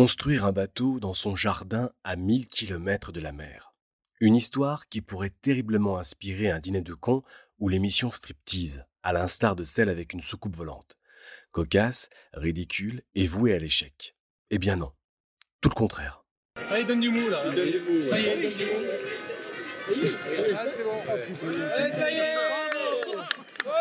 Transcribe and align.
Construire 0.00 0.46
un 0.46 0.52
bateau 0.52 0.98
dans 0.98 1.12
son 1.12 1.36
jardin 1.36 1.90
à 2.04 2.16
1000 2.16 2.48
km 2.48 3.12
de 3.12 3.20
la 3.20 3.32
mer. 3.32 3.74
Une 4.18 4.34
histoire 4.34 4.88
qui 4.88 5.02
pourrait 5.02 5.34
terriblement 5.42 5.98
inspirer 5.98 6.50
un 6.50 6.58
dîner 6.58 6.80
de 6.80 6.94
cons 6.94 7.22
ou 7.58 7.68
l'émission 7.68 8.10
Striptease, 8.10 8.82
à 9.02 9.12
l'instar 9.12 9.56
de 9.56 9.62
celle 9.62 9.90
avec 9.90 10.14
une 10.14 10.22
soucoupe 10.22 10.56
volante. 10.56 10.96
Cocasse, 11.50 12.08
ridicule 12.32 13.02
et 13.14 13.26
vouée 13.26 13.54
à 13.54 13.58
l'échec. 13.58 14.16
Eh 14.48 14.56
bien 14.56 14.76
non. 14.76 14.90
Tout 15.60 15.68
le 15.68 15.74
contraire. 15.74 16.24
Allez, 16.70 16.84
donne 16.84 17.00
du 17.00 17.10
mou 17.10 17.28
là. 17.28 17.42
Il 17.48 17.54
donne 17.54 17.70
du 17.70 17.80
mou. 17.80 18.08
Ça 18.08 18.18
y 18.18 18.24
est, 18.24 18.42
donne 18.42 18.56
du 18.56 18.64
mou. 18.64 18.70
Ça 19.82 19.92
y 19.92 20.00
est. 20.00 20.14
Ah, 20.56 20.66
c'est 20.66 20.82
bon. 20.82 20.98
Allez, 21.76 21.90
ça 21.90 22.10
y 22.10 22.14
est. 22.14 22.36
Ouais, 23.66 23.72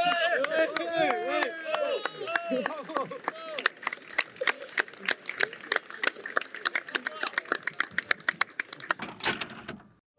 ouais, 0.49 0.67
ouais. 2.51 2.63
Bravo. 2.65 3.15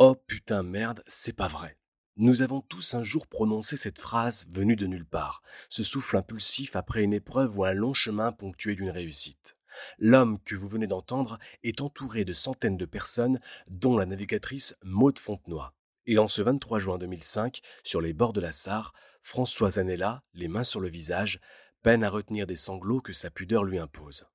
Oh 0.02 0.16
merde, 0.62 1.02
c'est 1.06 1.36
pas 1.36 1.48
vrai. 1.48 1.77
Nous 2.16 2.42
avons 2.42 2.60
tous 2.60 2.95
un 2.95 3.02
jour 3.02 3.27
prononcé 3.27 3.77
cette 3.77 3.98
phrase 3.98 4.46
venue 4.50 4.77
de 4.77 4.86
nulle 4.86 5.06
part, 5.06 5.42
ce 5.68 5.82
souffle 5.82 6.16
impulsif 6.16 6.77
après 6.77 7.02
une 7.02 7.14
épreuve 7.14 7.56
ou 7.58 7.64
un 7.64 7.72
long 7.72 7.95
chemin 7.95 8.32
ponctué 8.32 8.74
d'une 8.74 8.91
réussite. 8.91 9.56
L'homme 9.98 10.38
que 10.44 10.55
vous 10.55 10.68
venez 10.68 10.86
d'entendre 10.86 11.38
est 11.62 11.80
entouré 11.80 12.24
de 12.24 12.32
centaines 12.32 12.77
de 12.77 12.84
personnes, 12.84 13.41
dont 13.68 13.96
la 13.96 14.06
navigatrice 14.06 14.77
Maude 14.82 15.18
Fontenoy. 15.18 15.72
Et 16.06 16.18
en 16.18 16.28
ce 16.28 16.42
23 16.42 16.78
juin 16.78 16.98
2005, 16.98 17.60
sur 17.84 18.00
les 18.00 18.12
bords 18.12 18.32
de 18.32 18.41
la 18.41 18.52
Sarre, 18.52 18.92
François 19.22 19.70
Zanella, 19.70 20.22
les 20.34 20.48
mains 20.48 20.64
sur 20.64 20.80
le 20.80 20.88
visage, 20.88 21.41
peine 21.82 22.05
à 22.05 22.10
retenir 22.10 22.46
des 22.46 22.56
sanglots 22.56 23.00
que 23.00 23.12
sa 23.12 23.30
pudeur 23.30 23.64
lui 23.64 23.78
impose. 23.78 24.27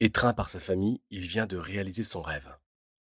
Étreint 0.00 0.34
par 0.34 0.50
sa 0.50 0.60
famille, 0.60 1.00
il 1.10 1.26
vient 1.26 1.46
de 1.46 1.56
réaliser 1.56 2.02
son 2.02 2.22
rêve. 2.22 2.56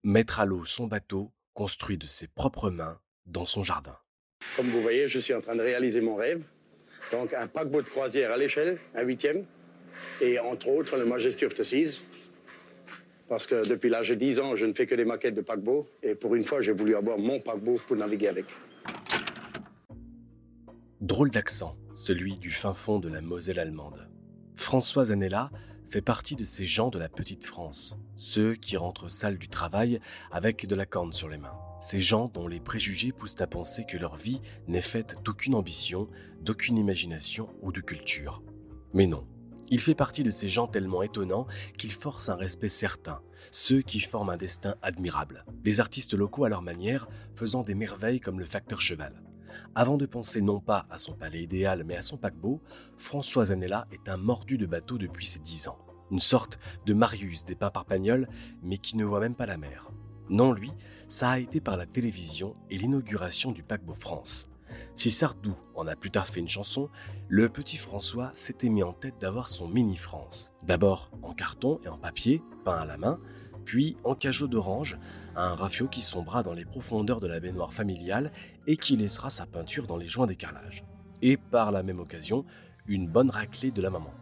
Mettre 0.03 0.39
à 0.39 0.45
l'eau 0.45 0.66
son 0.66 0.88
bateau, 0.88 1.34
construit 1.57 1.97
de 1.97 2.05
ses 2.05 2.27
propres 2.27 2.69
mains, 2.69 3.00
dans 3.25 3.47
son 3.47 3.63
jardin. 3.63 3.97
Comme 4.55 4.69
vous 4.69 4.80
voyez, 4.80 5.08
je 5.08 5.17
suis 5.17 5.33
en 5.33 5.41
train 5.41 5.55
de 5.55 5.61
réaliser 5.61 6.02
mon 6.02 6.16
rêve. 6.16 6.44
Donc 7.11 7.33
un 7.33 7.47
paquebot 7.47 7.81
de 7.81 7.89
croisière 7.89 8.31
à 8.31 8.38
l'échelle, 8.38 8.77
un 8.94 9.02
huitième, 9.02 9.44
et 10.22 10.38
entre 10.38 10.67
autres 10.67 10.95
le 10.97 11.05
Majesty 11.05 11.45
of 11.45 11.55
the 11.55 11.64
Seas. 11.64 11.99
Parce 13.27 13.47
que 13.47 13.67
depuis 13.67 13.89
l'âge 13.89 14.09
de 14.09 14.14
10 14.14 14.39
ans, 14.39 14.55
je 14.55 14.67
ne 14.67 14.73
fais 14.73 14.86
que 14.86 14.94
des 14.94 15.03
maquettes 15.03 15.33
de 15.33 15.41
paquebots, 15.41 15.88
et 16.03 16.14
pour 16.14 16.36
une 16.36 16.44
fois, 16.44 16.61
j'ai 16.61 16.73
voulu 16.73 16.95
avoir 16.95 17.17
mon 17.17 17.39
paquebot 17.41 17.81
pour 17.88 17.95
naviguer 17.95 18.27
avec. 18.27 18.45
Drôle 21.02 21.31
d'accent, 21.31 21.75
celui 21.92 22.36
du 22.36 22.52
fin 22.52 22.75
fond 22.75 22.99
de 22.99 23.09
la 23.09 23.21
Moselle 23.21 23.58
allemande. 23.58 24.08
François 24.55 25.05
Zanella 25.05 25.49
fait 25.89 26.02
partie 26.02 26.35
de 26.35 26.43
ces 26.43 26.66
gens 26.66 26.89
de 26.89 26.99
la 26.99 27.09
petite 27.09 27.45
France, 27.45 27.97
ceux 28.16 28.55
qui 28.55 28.77
rentrent 28.77 29.09
sales 29.09 29.38
du 29.38 29.47
travail 29.47 29.99
avec 30.31 30.67
de 30.67 30.75
la 30.75 30.85
corne 30.85 31.13
sur 31.13 31.30
les 31.30 31.38
mains. 31.38 31.57
Ces 31.80 31.99
gens 31.99 32.27
dont 32.27 32.47
les 32.47 32.59
préjugés 32.59 33.11
poussent 33.11 33.39
à 33.39 33.47
penser 33.47 33.85
que 33.85 33.97
leur 33.97 34.15
vie 34.15 34.41
n'est 34.67 34.81
faite 34.81 35.17
d'aucune 35.23 35.55
ambition, 35.55 36.08
d'aucune 36.41 36.77
imagination 36.77 37.49
ou 37.61 37.71
de 37.71 37.81
culture. 37.81 38.41
Mais 38.93 39.08
non, 39.08 39.25
il 39.69 39.80
fait 39.80 39.95
partie 39.95 40.23
de 40.23 40.31
ces 40.31 40.49
gens 40.49 40.67
tellement 40.67 41.03
étonnants 41.03 41.47
qu'ils 41.77 41.91
forcent 41.91 42.30
un 42.30 42.35
respect 42.35 42.69
certain, 42.69 43.21
ceux 43.52 43.81
qui 43.81 43.99
forment 43.99 44.31
un 44.31 44.38
destin 44.38 44.75
admirable, 44.81 45.45
des 45.63 45.80
artistes 45.80 46.13
locaux 46.13 46.45
à 46.45 46.49
leur 46.49 46.61
manière, 46.61 47.08
faisant 47.35 47.63
des 47.63 47.75
merveilles 47.75 48.19
comme 48.19 48.39
le 48.39 48.45
facteur 48.45 48.81
cheval. 48.81 49.21
Avant 49.75 49.97
de 49.97 50.05
penser 50.05 50.41
non 50.41 50.59
pas 50.59 50.86
à 50.89 50.97
son 50.97 51.13
palais 51.13 51.44
idéal 51.44 51.83
mais 51.83 51.95
à 51.95 52.02
son 52.02 52.17
paquebot, 52.17 52.61
François 52.97 53.45
Zanella 53.45 53.88
est 53.91 54.09
un 54.09 54.17
mordu 54.17 54.58
de 54.58 54.66
bateau 54.66 54.97
depuis 54.97 55.25
ses 55.25 55.39
dix 55.39 55.67
ans. 55.67 55.77
Une 56.11 56.19
sorte 56.19 56.59
de 56.86 56.94
Marius 56.94 57.45
dépeint 57.45 57.69
par 57.69 57.86
Pagnol, 57.86 58.27
mais 58.64 58.77
qui 58.77 58.95
ne 58.97 59.03
voit 59.05 59.19
même 59.19 59.36
pas 59.36 59.45
la 59.45 59.58
mer. 59.58 59.91
Non, 60.30 60.52
lui, 60.52 60.72
ça 61.08 61.31
a 61.31 61.39
été 61.39 61.61
par 61.61 61.77
la 61.77 61.86
télévision 61.86 62.55
et 62.69 62.77
l'inauguration 62.77 63.52
du 63.52 63.64
paquebot 63.64 63.95
France. 63.95 64.49
Si 64.94 65.11
Sardou 65.11 65.55
en 65.75 65.87
a 65.87 65.95
plus 65.95 66.11
tard 66.11 66.27
fait 66.27 66.39
une 66.39 66.48
chanson, 66.48 66.89
le 67.27 67.49
petit 67.49 67.77
François 67.77 68.32
s'était 68.36 68.70
mis 68.70 68.83
en 68.83 68.93
tête 68.93 69.20
d'avoir 69.20 69.48
son 69.48 69.67
mini 69.67 69.95
France. 69.95 70.53
D'abord 70.64 71.11
en 71.21 71.33
carton 71.33 71.80
et 71.86 71.87
en 71.87 71.98
papier, 71.98 72.42
peint 72.65 72.77
à 72.77 72.86
la 72.86 72.98
main, 72.98 73.20
puis 73.67 73.98
en 74.05 74.16
cajot 74.16 74.48
d'orange, 74.48 74.98
un 75.36 75.54
rafio 75.54 75.89
qui 75.89 76.02
sombra 76.02 76.42
dans 76.42 76.54
les 76.54 76.64
profondeurs 76.64 77.20
de 77.20 77.28
la 77.28 77.42
baignoire 77.42 77.73
familiale 77.73 78.32
et 78.66 78.78
qui 78.78 78.95
laissera 78.95 79.30
sa 79.30 79.45
peinture 79.45 79.88
dans 79.88 79.98
les 79.98 80.08
joints 80.08 80.26
des 80.26 80.38
carrelages. 80.38 80.86
Et 81.22 81.36
par 81.36 81.73
la 81.73 81.83
même 81.83 82.00
occasion, 82.00 82.45
une 82.88 83.10
bonne 83.10 83.30
raclée 83.30 83.72
de 83.72 83.82
la 83.82 83.89
maman. 83.89 84.14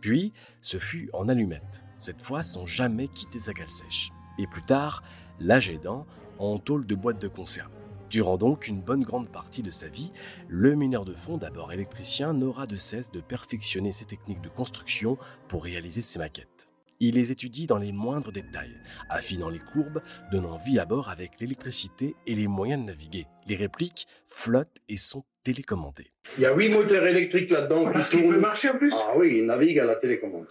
Puis, 0.00 0.32
ce 0.60 0.78
fut 0.78 1.10
en 1.12 1.28
allumette, 1.28 1.84
cette 2.00 2.20
fois 2.22 2.42
sans 2.42 2.66
jamais 2.66 3.06
quitter 3.06 3.38
sa 3.38 3.52
gale 3.52 3.70
sèche. 3.70 4.10
Et 4.36 4.48
plus 4.48 4.62
tard, 4.62 5.04
l'âge 5.38 5.68
aidant, 5.70 6.04
en 6.40 6.58
tôle 6.58 6.84
de 6.84 6.96
boîte 6.96 7.20
de 7.20 7.28
conserve. 7.28 7.70
Durant 8.10 8.36
donc 8.36 8.66
une 8.66 8.80
bonne 8.80 9.04
grande 9.04 9.28
partie 9.28 9.62
de 9.62 9.70
sa 9.70 9.86
vie, 9.86 10.10
le 10.48 10.74
mineur 10.74 11.04
de 11.04 11.14
fond, 11.14 11.36
d'abord 11.36 11.72
électricien, 11.72 12.32
n'aura 12.32 12.66
de 12.66 12.74
cesse 12.74 13.12
de 13.12 13.20
perfectionner 13.20 13.92
ses 13.92 14.06
techniques 14.06 14.40
de 14.40 14.48
construction 14.48 15.18
pour 15.46 15.62
réaliser 15.62 16.00
ses 16.00 16.18
maquettes. 16.18 16.67
Il 17.00 17.14
les 17.14 17.30
étudie 17.30 17.66
dans 17.66 17.78
les 17.78 17.92
moindres 17.92 18.32
détails, 18.32 18.76
affinant 19.08 19.48
les 19.48 19.60
courbes, 19.60 20.02
donnant 20.32 20.56
vie 20.56 20.80
à 20.80 20.84
bord 20.84 21.08
avec 21.08 21.38
l'électricité 21.40 22.16
et 22.26 22.34
les 22.34 22.48
moyens 22.48 22.82
de 22.82 22.86
naviguer. 22.86 23.26
Les 23.46 23.54
répliques 23.54 24.08
flottent 24.26 24.78
et 24.88 24.96
sont 24.96 25.22
télécommandées. 25.44 26.10
Il 26.36 26.42
y 26.42 26.46
a 26.46 26.54
huit 26.54 26.70
moteurs 26.70 27.06
électriques 27.06 27.50
là-dedans 27.50 27.92
qui 27.92 28.16
Il 28.16 28.28
peut 28.28 28.38
marcher 28.40 28.70
en 28.70 28.78
plus 28.78 28.92
Ah 28.92 29.12
oui, 29.16 29.38
il 29.38 29.46
navigue 29.46 29.78
à 29.78 29.84
la 29.84 29.94
télécommande. 29.94 30.46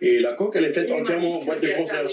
Et 0.00 0.18
la 0.20 0.32
coque, 0.32 0.56
elle 0.56 0.64
est 0.64 0.72
faite 0.72 0.90
entièrement 0.90 1.40
en 1.40 1.44
boîte 1.44 1.62
de 1.62 1.76
conserve. 1.76 2.10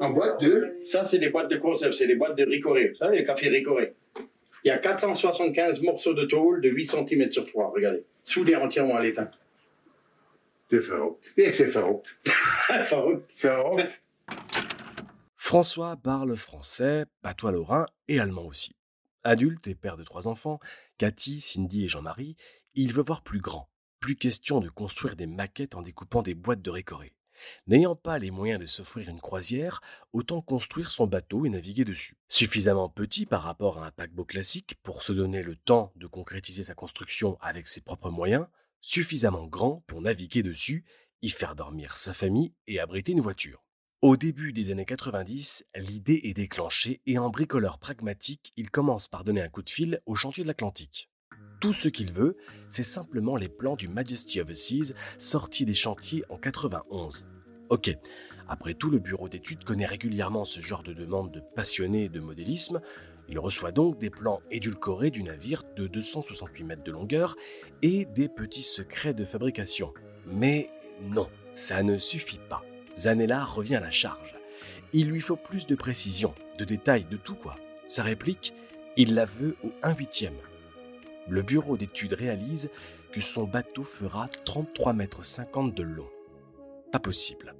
En 0.00 0.10
boîte 0.10 0.40
de? 0.40 0.74
Ça, 0.78 1.04
c'est 1.04 1.18
des 1.18 1.28
boîtes 1.28 1.50
de 1.50 1.56
conserve, 1.56 1.92
c'est 1.92 2.06
des 2.06 2.14
boîtes 2.14 2.36
de 2.38 2.44
Ricoré. 2.44 2.88
Vous 2.88 2.96
savez, 2.96 3.18
le 3.18 3.24
café 3.24 3.48
Ricoré. 3.48 3.94
Il 4.64 4.68
y 4.68 4.70
a 4.70 4.78
475 4.78 5.82
morceaux 5.82 6.14
de 6.14 6.24
tôle 6.24 6.60
de 6.60 6.68
8 6.68 6.84
cm 6.86 7.30
sur 7.30 7.44
3, 7.44 7.72
regardez. 7.74 8.02
Soudés 8.24 8.56
entièrement 8.56 8.96
à 8.96 9.02
l'étain. 9.02 9.30
Farouk. 11.70 12.00
François 15.36 15.96
parle 15.96 16.36
français, 16.36 17.04
patois 17.22 17.52
lorrain 17.52 17.86
et 18.08 18.18
allemand 18.18 18.46
aussi. 18.46 18.74
Adulte 19.22 19.68
et 19.68 19.74
père 19.76 19.96
de 19.96 20.02
trois 20.02 20.26
enfants, 20.26 20.58
Cathy, 20.98 21.40
Cindy 21.40 21.84
et 21.84 21.88
Jean-Marie, 21.88 22.36
il 22.74 22.92
veut 22.92 23.02
voir 23.02 23.22
plus 23.22 23.40
grand. 23.40 23.68
Plus 24.00 24.16
question 24.16 24.60
de 24.60 24.68
construire 24.68 25.14
des 25.16 25.26
maquettes 25.26 25.76
en 25.76 25.82
découpant 25.82 26.22
des 26.22 26.34
boîtes 26.34 26.62
de 26.62 26.70
récoré. 26.70 27.12
N'ayant 27.66 27.94
pas 27.94 28.18
les 28.18 28.30
moyens 28.30 28.58
de 28.58 28.66
s'offrir 28.66 29.08
une 29.08 29.20
croisière, 29.20 29.80
autant 30.12 30.40
construire 30.40 30.90
son 30.90 31.06
bateau 31.06 31.44
et 31.44 31.48
naviguer 31.48 31.84
dessus. 31.84 32.16
Suffisamment 32.28 32.88
petit 32.88 33.26
par 33.26 33.42
rapport 33.42 33.78
à 33.78 33.86
un 33.86 33.90
paquebot 33.90 34.24
classique 34.24 34.76
pour 34.82 35.02
se 35.02 35.12
donner 35.12 35.42
le 35.42 35.54
temps 35.54 35.92
de 35.96 36.06
concrétiser 36.06 36.62
sa 36.62 36.74
construction 36.74 37.38
avec 37.40 37.68
ses 37.68 37.80
propres 37.80 38.10
moyens, 38.10 38.46
suffisamment 38.80 39.46
grand 39.46 39.82
pour 39.86 40.00
naviguer 40.00 40.42
dessus, 40.42 40.84
y 41.22 41.30
faire 41.30 41.54
dormir 41.54 41.96
sa 41.96 42.12
famille 42.12 42.52
et 42.66 42.80
abriter 42.80 43.12
une 43.12 43.20
voiture. 43.20 43.64
Au 44.02 44.16
début 44.16 44.52
des 44.52 44.70
années 44.70 44.84
90, 44.84 45.64
l'idée 45.76 46.20
est 46.24 46.34
déclenchée 46.34 47.00
et 47.06 47.18
en 47.18 47.30
bricoleur 47.30 47.78
pragmatique, 47.78 48.52
il 48.56 48.70
commence 48.70 49.08
par 49.08 49.24
donner 49.24 49.40
un 49.40 49.48
coup 49.48 49.62
de 49.62 49.70
fil 49.70 50.00
au 50.06 50.14
chantier 50.14 50.44
de 50.44 50.48
l'Atlantique. 50.48 51.10
Tout 51.60 51.72
ce 51.72 51.88
qu'il 51.88 52.12
veut, 52.12 52.36
c'est 52.68 52.82
simplement 52.82 53.36
les 53.36 53.48
plans 53.48 53.76
du 53.76 53.88
Majesty 53.88 54.40
of 54.40 54.48
the 54.48 54.54
Seas 54.54 54.92
sortis 55.18 55.64
des 55.64 55.74
chantiers 55.74 56.22
en 56.28 56.36
91. 56.36 57.26
Ok, 57.70 57.96
après 58.48 58.74
tout, 58.74 58.90
le 58.90 58.98
bureau 58.98 59.28
d'études 59.28 59.64
connaît 59.64 59.86
régulièrement 59.86 60.44
ce 60.44 60.60
genre 60.60 60.82
de 60.82 60.92
demande 60.92 61.32
de 61.32 61.40
passionnés 61.40 62.08
de 62.08 62.20
modélisme. 62.20 62.80
Il 63.28 63.38
reçoit 63.38 63.72
donc 63.72 63.98
des 63.98 64.10
plans 64.10 64.40
édulcorés 64.50 65.10
du 65.10 65.22
navire 65.22 65.64
de 65.76 65.86
268 65.86 66.64
mètres 66.64 66.84
de 66.84 66.92
longueur 66.92 67.36
et 67.82 68.04
des 68.04 68.28
petits 68.28 68.62
secrets 68.62 69.14
de 69.14 69.24
fabrication. 69.24 69.92
Mais 70.26 70.70
non, 71.02 71.28
ça 71.52 71.82
ne 71.82 71.96
suffit 71.96 72.40
pas. 72.48 72.62
Zanella 72.96 73.44
revient 73.44 73.76
à 73.76 73.80
la 73.80 73.90
charge. 73.90 74.36
Il 74.92 75.08
lui 75.08 75.20
faut 75.20 75.36
plus 75.36 75.66
de 75.66 75.74
précision, 75.74 76.34
de 76.58 76.64
détails, 76.64 77.04
de 77.04 77.16
tout 77.16 77.34
quoi. 77.34 77.56
Sa 77.86 78.02
réplique, 78.02 78.54
il 78.96 79.14
la 79.14 79.26
veut 79.26 79.56
au 79.64 79.72
1 79.82 79.94
huitième. 79.94 80.36
Le 81.28 81.42
bureau 81.42 81.76
d'études 81.76 82.14
réalise 82.14 82.70
que 83.12 83.20
son 83.20 83.44
bateau 83.44 83.84
fera 83.84 84.28
33 84.44 84.92
mètres 84.92 85.24
50 85.24 85.74
de 85.74 85.82
long. 85.82 86.08
Pas 86.92 87.00
possible. 87.00 87.54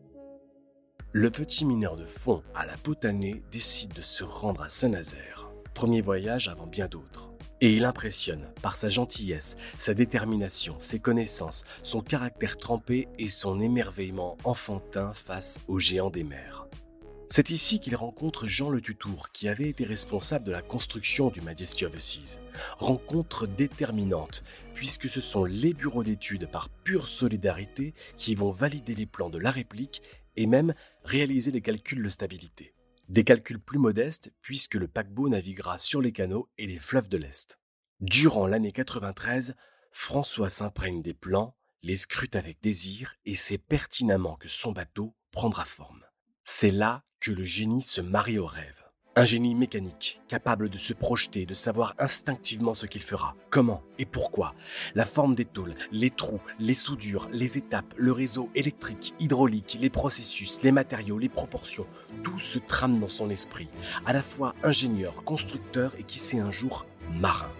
Le 1.12 1.30
petit 1.30 1.64
mineur 1.64 1.96
de 1.96 2.04
fond 2.04 2.42
à 2.54 2.64
la 2.66 2.76
potanée 2.76 3.42
décide 3.50 3.92
de 3.92 4.02
se 4.02 4.22
rendre 4.22 4.62
à 4.62 4.68
Saint-Nazaire. 4.68 5.35
Premier 5.76 6.00
voyage 6.00 6.48
avant 6.48 6.66
bien 6.66 6.88
d'autres. 6.88 7.28
Et 7.60 7.70
il 7.70 7.84
impressionne 7.84 8.48
par 8.62 8.76
sa 8.76 8.88
gentillesse, 8.88 9.58
sa 9.78 9.92
détermination, 9.92 10.76
ses 10.78 11.00
connaissances, 11.00 11.64
son 11.82 12.00
caractère 12.00 12.56
trempé 12.56 13.08
et 13.18 13.28
son 13.28 13.60
émerveillement 13.60 14.38
enfantin 14.44 15.12
face 15.12 15.58
aux 15.68 15.78
géants 15.78 16.08
des 16.08 16.24
mers. 16.24 16.66
C'est 17.28 17.50
ici 17.50 17.78
qu'il 17.78 17.94
rencontre 17.94 18.46
Jean 18.46 18.70
Le 18.70 18.80
Tutour, 18.80 19.32
qui 19.32 19.48
avait 19.48 19.68
été 19.68 19.84
responsable 19.84 20.46
de 20.46 20.52
la 20.52 20.62
construction 20.62 21.28
du 21.28 21.42
Majesty 21.42 21.84
of 21.84 21.92
the 21.92 21.98
Seas. 21.98 22.38
Rencontre 22.78 23.46
déterminante, 23.46 24.44
puisque 24.72 25.10
ce 25.10 25.20
sont 25.20 25.44
les 25.44 25.74
bureaux 25.74 26.04
d'études 26.04 26.48
par 26.50 26.70
pure 26.70 27.06
solidarité 27.06 27.92
qui 28.16 28.34
vont 28.34 28.50
valider 28.50 28.94
les 28.94 29.04
plans 29.04 29.28
de 29.28 29.38
la 29.38 29.50
réplique 29.50 30.00
et 30.36 30.46
même 30.46 30.72
réaliser 31.04 31.50
les 31.50 31.60
calculs 31.60 32.02
de 32.02 32.08
stabilité. 32.08 32.72
Des 33.08 33.22
calculs 33.22 33.60
plus 33.60 33.78
modestes 33.78 34.32
puisque 34.42 34.74
le 34.74 34.88
paquebot 34.88 35.28
naviguera 35.28 35.78
sur 35.78 36.00
les 36.00 36.12
canaux 36.12 36.48
et 36.58 36.66
les 36.66 36.78
fleuves 36.78 37.08
de 37.08 37.16
l'Est. 37.16 37.60
Durant 38.00 38.48
l'année 38.48 38.72
93, 38.72 39.54
François 39.92 40.50
s'imprègne 40.50 41.02
des 41.02 41.14
plans, 41.14 41.56
les 41.82 41.96
scrute 41.96 42.34
avec 42.34 42.60
désir 42.60 43.14
et 43.24 43.36
sait 43.36 43.58
pertinemment 43.58 44.36
que 44.36 44.48
son 44.48 44.72
bateau 44.72 45.14
prendra 45.30 45.64
forme. 45.64 46.04
C'est 46.44 46.72
là 46.72 47.04
que 47.20 47.30
le 47.30 47.44
génie 47.44 47.82
se 47.82 48.00
marie 48.00 48.38
au 48.38 48.46
rêve. 48.46 48.85
Un 49.18 49.24
génie 49.24 49.54
mécanique, 49.54 50.20
capable 50.28 50.68
de 50.68 50.76
se 50.76 50.92
projeter, 50.92 51.46
de 51.46 51.54
savoir 51.54 51.94
instinctivement 51.98 52.74
ce 52.74 52.84
qu'il 52.84 53.00
fera, 53.02 53.34
comment 53.48 53.82
et 53.98 54.04
pourquoi? 54.04 54.54
La 54.94 55.06
forme 55.06 55.34
des 55.34 55.46
tôles, 55.46 55.74
les 55.90 56.10
trous, 56.10 56.42
les 56.58 56.74
soudures, 56.74 57.26
les 57.32 57.56
étapes, 57.56 57.94
le 57.96 58.12
réseau 58.12 58.50
électrique, 58.54 59.14
hydraulique, 59.18 59.78
les 59.80 59.88
processus, 59.88 60.60
les 60.62 60.70
matériaux, 60.70 61.18
les 61.18 61.30
proportions, 61.30 61.86
tout 62.22 62.38
se 62.38 62.58
trame 62.58 63.00
dans 63.00 63.08
son 63.08 63.30
esprit. 63.30 63.68
À 64.04 64.12
la 64.12 64.22
fois 64.22 64.54
ingénieur, 64.62 65.24
constructeur 65.24 65.94
et 65.98 66.02
qui 66.02 66.18
sait 66.18 66.38
un 66.38 66.52
jour 66.52 66.84
marin. 67.14 67.50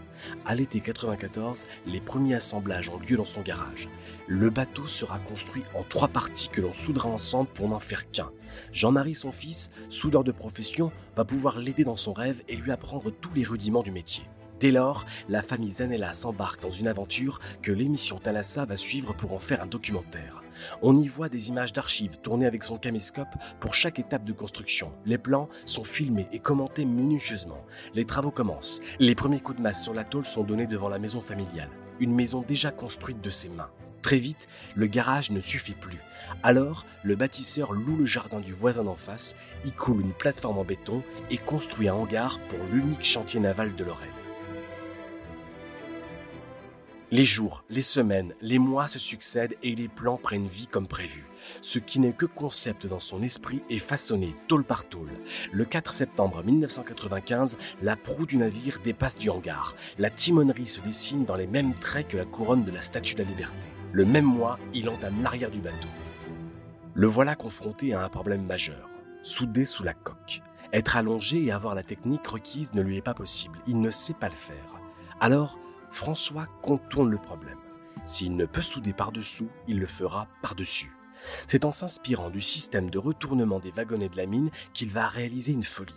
À 0.45 0.55
l'été 0.55 0.81
94, 0.81 1.65
les 1.87 2.01
premiers 2.01 2.35
assemblages 2.35 2.89
ont 2.89 2.99
lieu 2.99 3.17
dans 3.17 3.25
son 3.25 3.43
garage. 3.43 3.89
Le 4.27 4.51
bateau 4.51 4.87
sera 4.87 5.19
construit 5.19 5.63
en 5.75 5.83
trois 5.83 6.09
parties 6.09 6.49
que 6.49 6.61
l'on 6.61 6.73
soudera 6.73 7.09
ensemble 7.09 7.49
pour 7.51 7.69
n'en 7.69 7.81
faire 7.81 8.11
qu'un. 8.11 8.31
Jean-Marie, 8.73 9.15
son 9.15 9.33
fils, 9.33 9.71
soudeur 9.91 10.25
de 10.25 10.33
profession, 10.33 10.93
va 11.17 11.25
pouvoir 11.25 11.59
l'aider 11.59 11.85
dans 11.85 11.97
son 11.97 12.13
rêve 12.13 12.43
et 12.49 12.57
lui 12.57 12.73
apprendre 12.73 13.11
tous 13.11 13.33
les 13.35 13.45
rudiments 13.45 13.83
du 13.83 13.91
métier. 13.91 14.25
Dès 14.59 14.71
lors, 14.71 15.05
la 15.29 15.43
famille 15.43 15.71
Zanella 15.71 16.15
s'embarque 16.15 16.63
dans 16.63 16.71
une 16.71 16.89
aventure 16.89 17.41
que 17.63 17.73
l'émission 17.73 18.19
Thalassa 18.19 18.65
va 18.65 18.77
suivre 18.77 19.15
pour 19.15 19.35
en 19.35 19.39
faire 19.39 19.63
un 19.63 19.67
documentaire. 19.67 20.43
On 20.83 20.97
y 20.97 21.09
voit 21.09 21.29
des 21.29 21.49
images 21.49 21.73
d'archives 21.73 22.19
tournées 22.23 22.47
avec 22.47 22.65
son 22.65 22.79
caméscope 22.79 23.35
pour 23.61 23.75
chaque 23.75 23.99
étape 23.99 24.25
de 24.25 24.33
construction. 24.33 24.93
Les 25.05 25.19
plans 25.19 25.49
sont 25.65 25.85
filmés 25.85 26.29
et 26.33 26.39
commentés 26.39 26.85
minutieusement. 26.85 27.65
Les 27.95 28.05
travaux 28.05 28.31
commencent. 28.31 28.81
Les 28.99 29.15
premiers 29.15 29.41
coups 29.41 29.59
de 29.59 29.63
masse 29.63 29.83
sur 29.83 29.95
la 29.95 30.05
tôle 30.05 30.27
sont 30.27 30.45
donnés 30.45 30.67
devant 30.67 30.89
la 30.89 30.99
maison 30.99 31.21
familiale, 31.21 31.71
une 32.01 32.15
maison 32.15 32.45
déjà 32.47 32.71
construite 32.71 33.21
de 33.21 33.31
ses 33.31 33.49
mains. 33.49 33.71
Très 34.03 34.19
vite, 34.19 34.47
le 34.77 34.87
garage 34.87 35.33
ne 35.33 35.41
suffit 35.41 35.75
plus. 35.75 35.99
Alors, 36.45 36.87
le 37.03 37.17
bâtisseur 37.17 37.73
loue 37.73 37.97
le 37.97 38.07
jardin 38.07 38.39
du 38.39 38.53
voisin 38.53 38.85
d'en 38.85 38.95
face, 38.95 39.35
y 39.65 39.73
coule 39.73 40.01
une 40.01 40.13
plateforme 40.13 40.59
en 40.59 40.65
béton 40.65 41.03
et 41.31 41.39
construit 41.39 41.89
un 41.89 41.95
hangar 41.95 42.39
pour 42.49 42.61
l'unique 42.73 43.05
chantier 43.05 43.41
naval 43.41 43.75
de 43.75 43.83
Lorraine. 43.83 44.16
Les 47.13 47.25
jours, 47.25 47.63
les 47.71 47.83
semaines, 47.83 48.35
les 48.41 48.59
mois 48.59 48.89
se 48.89 48.99
succèdent 48.99 49.55
et 49.63 49.77
les 49.77 49.87
plans 49.87 50.17
prennent 50.17 50.49
vie 50.49 50.67
comme 50.67 50.89
prévu. 50.89 51.25
Ce 51.61 51.79
qui 51.79 52.01
n'est 52.01 52.13
que 52.13 52.27
concept 52.27 52.89
dans 52.89 52.99
son 52.99 53.23
esprit 53.23 53.63
est 53.71 53.79
façonné 53.79 54.35
tôle 54.49 54.65
par 54.65 54.89
tôle. 54.89 55.13
Le 55.53 55.65
4 55.65 55.93
septembre 55.93 56.43
1995, 56.43 57.59
la 57.81 57.95
proue 57.95 58.27
du 58.27 58.39
navire 58.39 58.81
dépasse 58.83 59.15
du 59.15 59.31
hangar. 59.31 59.77
La 59.99 60.11
timonerie 60.11 60.67
se 60.67 60.81
dessine 60.81 61.25
dans 61.25 61.37
les 61.37 61.47
mêmes 61.47 61.75
traits 61.75 62.09
que 62.09 62.17
la 62.17 62.25
couronne 62.25 62.65
de 62.65 62.73
la 62.73 62.83
Statue 62.83 63.15
de 63.15 63.23
la 63.23 63.29
Liberté. 63.29 63.69
Le 63.93 64.05
même 64.05 64.25
mois, 64.25 64.59
il 64.75 64.89
entame 64.89 65.23
l'arrière 65.23 65.53
du 65.53 65.61
bateau. 65.61 65.89
Le 66.95 67.07
voilà 67.07 67.37
confronté 67.37 67.95
à 67.95 68.03
un 68.03 68.09
problème 68.09 68.45
majeur, 68.45 68.91
soudé 69.23 69.65
sous 69.65 69.85
la 69.85 69.95
coque. 69.95 70.43
Être 70.73 70.97
allongé 70.97 71.45
et 71.45 71.53
avoir 71.53 71.77
la 71.77 71.85
technique 71.85 72.27
requise 72.27 72.75
ne 72.75 72.83
lui 72.83 72.97
est 72.97 73.03
pas 73.03 73.15
possible, 73.15 73.61
il 73.69 73.81
ne 73.81 73.93
sait 73.93 74.13
pas 74.13 74.29
le 74.29 74.35
faire. 74.35 74.81
Alors, 75.21 75.61
François 75.97 76.45
contourne 76.61 77.09
le 77.09 77.17
problème. 77.17 77.57
S'il 78.05 78.37
ne 78.37 78.45
peut 78.45 78.61
souder 78.61 78.93
par-dessous, 78.93 79.49
il 79.67 79.79
le 79.79 79.87
fera 79.87 80.29
par-dessus. 80.43 80.95
C'est 81.47 81.65
en 81.65 81.73
s'inspirant 81.73 82.29
du 82.29 82.43
système 82.43 82.91
de 82.91 82.99
retournement 82.99 83.61
des 83.61 83.71
wagonnets 83.71 84.11
de 84.11 84.19
la 84.19 84.27
mine 84.27 84.51
qu'il 84.75 84.91
va 84.91 85.09
réaliser 85.09 85.55
une 85.55 85.63
folie. 85.63 85.95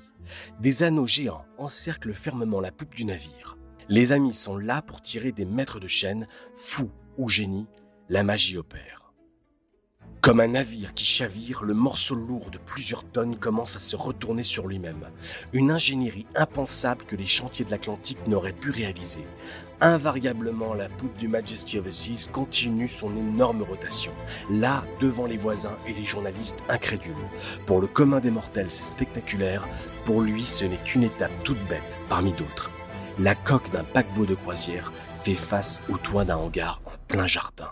Des 0.61 0.83
anneaux 0.83 1.05
géants 1.05 1.43
encerclent 1.57 2.13
fermement 2.13 2.61
la 2.61 2.71
poupe 2.71 2.95
du 2.95 3.03
navire. 3.03 3.57
Les 3.89 4.13
amis 4.13 4.33
sont 4.33 4.55
là 4.55 4.81
pour 4.81 5.01
tirer 5.01 5.33
des 5.33 5.43
mètres 5.43 5.81
de 5.81 5.87
chaîne, 5.87 6.29
fou 6.55 6.89
ou 7.17 7.27
génie, 7.27 7.67
la 8.07 8.23
magie 8.23 8.55
opère. 8.55 8.98
Comme 10.21 10.41
un 10.41 10.49
navire 10.49 10.93
qui 10.93 11.05
chavire, 11.05 11.63
le 11.63 11.73
morceau 11.73 12.13
lourd 12.13 12.51
de 12.51 12.57
plusieurs 12.57 13.05
tonnes 13.05 13.37
commence 13.37 13.77
à 13.77 13.79
se 13.79 13.95
retourner 13.95 14.43
sur 14.43 14.67
lui-même. 14.67 15.07
Une 15.53 15.71
ingénierie 15.71 16.25
impensable 16.35 17.05
que 17.05 17.15
les 17.15 17.25
chantiers 17.25 17.63
de 17.63 17.71
l'Atlantique 17.71 18.27
n'auraient 18.27 18.51
pu 18.51 18.69
réaliser. 18.69 19.23
Invariablement, 19.79 20.73
la 20.73 20.89
poupe 20.89 21.15
du 21.17 21.29
Majesty 21.29 21.79
of 21.79 21.85
the 21.85 21.91
Seas 21.91 22.27
continue 22.29 22.89
son 22.89 23.15
énorme 23.15 23.61
rotation, 23.61 24.11
là 24.51 24.83
devant 24.99 25.25
les 25.25 25.37
voisins 25.37 25.77
et 25.87 25.93
les 25.93 26.03
journalistes 26.03 26.63
incrédules. 26.67 27.13
Pour 27.65 27.79
le 27.79 27.87
commun 27.87 28.19
des 28.19 28.31
mortels, 28.31 28.71
c'est 28.71 28.83
spectaculaire, 28.83 29.65
pour 30.03 30.19
lui 30.21 30.43
ce 30.43 30.65
n'est 30.65 30.83
qu'une 30.83 31.03
étape 31.03 31.31
toute 31.45 31.65
bête 31.69 31.97
parmi 32.09 32.33
d'autres. 32.33 32.71
La 33.19 33.35
coque 33.35 33.71
d'un 33.71 33.85
paquebot 33.85 34.25
de 34.25 34.35
croisière 34.35 34.91
fait 35.23 35.33
face 35.33 35.81
au 35.87 35.97
toit 35.97 36.25
d'un 36.25 36.37
hangar 36.37 36.81
en 36.85 36.91
plein 37.07 37.27
jardin. 37.27 37.69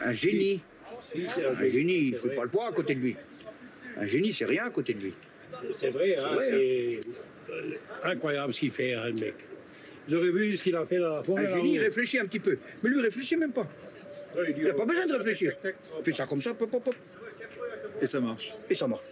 Un 0.00 0.12
génie 0.12 0.60
un 1.16 1.68
génie, 1.68 1.98
il 1.98 2.12
ne 2.12 2.16
faut 2.16 2.28
pas 2.28 2.44
le 2.44 2.50
voir 2.50 2.68
à 2.68 2.72
côté 2.72 2.94
de 2.94 3.00
lui. 3.00 3.16
Un 3.96 4.06
génie, 4.06 4.32
c'est 4.32 4.44
rien 4.44 4.66
à 4.66 4.70
côté 4.70 4.94
de 4.94 5.04
lui. 5.04 5.14
C'est 5.72 5.90
vrai, 5.90 6.16
hein, 6.16 6.38
c'est 6.40 7.00
incroyable 8.04 8.52
ce 8.52 8.60
qu'il 8.60 8.70
fait, 8.70 8.94
hein, 8.94 9.06
le 9.06 9.14
mec. 9.14 9.34
Vous 10.08 10.14
aurez 10.14 10.30
vu 10.30 10.56
ce 10.56 10.64
qu'il 10.64 10.76
a 10.76 10.86
fait 10.86 10.98
dans 10.98 11.16
la 11.16 11.42
Un 11.42 11.56
génie, 11.56 11.74
il 11.74 11.80
réfléchit 11.80 12.18
un 12.18 12.26
petit 12.26 12.40
peu. 12.40 12.58
Mais 12.82 12.90
lui, 12.90 12.98
il 12.98 13.02
réfléchit 13.02 13.36
même 13.36 13.52
pas. 13.52 13.68
il 14.36 14.64
n'a 14.64 14.74
pas 14.74 14.86
besoin 14.86 15.06
de 15.06 15.14
réfléchir. 15.14 15.56
Il 15.64 16.04
fait 16.04 16.12
ça 16.12 16.26
comme 16.26 16.42
ça, 16.42 16.54
pop, 16.54 16.70
pop, 16.70 16.82
pop. 16.82 16.94
Et 18.00 18.06
ça 18.06 18.20
marche. 18.20 18.54
Et 18.68 18.74
ça 18.74 18.86
marche. 18.86 19.06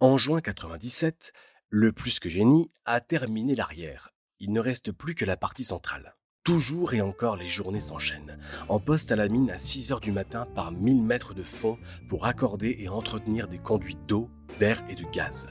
En 0.00 0.18
juin 0.18 0.40
97, 0.40 1.32
le 1.70 1.92
plus 1.92 2.20
que 2.20 2.28
génie 2.28 2.70
a 2.84 3.00
terminé 3.00 3.54
l'arrière. 3.54 4.12
Il 4.40 4.52
ne 4.52 4.60
reste 4.60 4.92
plus 4.92 5.14
que 5.14 5.24
la 5.24 5.36
partie 5.36 5.64
centrale. 5.64 6.14
Toujours 6.48 6.94
et 6.94 7.02
encore 7.02 7.36
les 7.36 7.50
journées 7.50 7.78
s'enchaînent. 7.78 8.38
En 8.70 8.80
poste 8.80 9.12
à 9.12 9.16
la 9.16 9.28
mine 9.28 9.50
à 9.50 9.58
6 9.58 9.92
heures 9.92 10.00
du 10.00 10.12
matin 10.12 10.46
par 10.54 10.72
1000 10.72 11.02
mètres 11.02 11.34
de 11.34 11.42
fond 11.42 11.76
pour 12.08 12.22
raccorder 12.22 12.74
et 12.80 12.88
entretenir 12.88 13.48
des 13.48 13.58
conduits 13.58 13.98
d'eau, 14.08 14.30
d'air 14.58 14.82
et 14.88 14.94
de 14.94 15.04
gaz. 15.12 15.48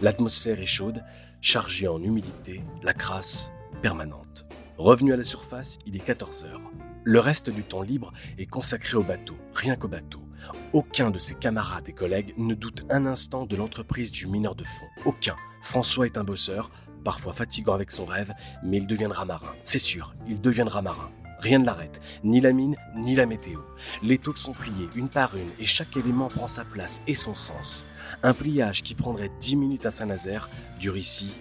L'atmosphère 0.00 0.60
est 0.60 0.66
chaude, 0.66 1.04
chargée 1.40 1.86
en 1.86 2.02
humidité, 2.02 2.64
la 2.82 2.92
crasse 2.92 3.52
permanente. 3.80 4.44
Revenu 4.76 5.12
à 5.12 5.16
la 5.16 5.22
surface, 5.22 5.78
il 5.86 5.94
est 5.94 6.04
14 6.04 6.42
heures. 6.46 6.72
Le 7.04 7.20
reste 7.20 7.50
du 7.50 7.62
temps 7.62 7.82
libre 7.82 8.12
est 8.36 8.46
consacré 8.46 8.96
au 8.96 9.04
bateau, 9.04 9.36
rien 9.54 9.76
qu'au 9.76 9.86
bateau. 9.86 10.24
Aucun 10.72 11.12
de 11.12 11.20
ses 11.20 11.36
camarades 11.36 11.88
et 11.88 11.92
collègues 11.92 12.34
ne 12.38 12.54
doute 12.54 12.86
un 12.90 13.06
instant 13.06 13.46
de 13.46 13.54
l'entreprise 13.54 14.10
du 14.10 14.26
mineur 14.26 14.56
de 14.56 14.64
fond. 14.64 14.86
Aucun. 15.04 15.36
François 15.62 16.06
est 16.06 16.16
un 16.16 16.24
bosseur, 16.24 16.72
parfois 17.00 17.32
fatigant 17.32 17.74
avec 17.74 17.90
son 17.90 18.04
rêve, 18.04 18.32
mais 18.62 18.78
il 18.78 18.86
deviendra 18.86 19.24
marin. 19.24 19.54
C'est 19.64 19.78
sûr, 19.78 20.14
il 20.28 20.40
deviendra 20.40 20.82
marin. 20.82 21.10
Rien 21.40 21.58
ne 21.58 21.64
l'arrête, 21.64 22.00
ni 22.22 22.40
la 22.40 22.52
mine, 22.52 22.76
ni 22.96 23.14
la 23.14 23.24
météo. 23.24 23.60
Les 24.02 24.18
tôles 24.18 24.36
sont 24.36 24.52
pliées 24.52 24.88
une 24.94 25.08
par 25.08 25.34
une 25.36 25.48
et 25.58 25.66
chaque 25.66 25.96
élément 25.96 26.28
prend 26.28 26.48
sa 26.48 26.64
place 26.64 27.00
et 27.06 27.14
son 27.14 27.34
sens. 27.34 27.86
Un 28.22 28.34
pliage 28.34 28.82
qui 28.82 28.94
prendrait 28.94 29.30
10 29.40 29.56
minutes 29.56 29.86
à 29.86 29.90
Saint-Nazaire 29.90 30.50
dure 30.78 30.98
ici 30.98 31.34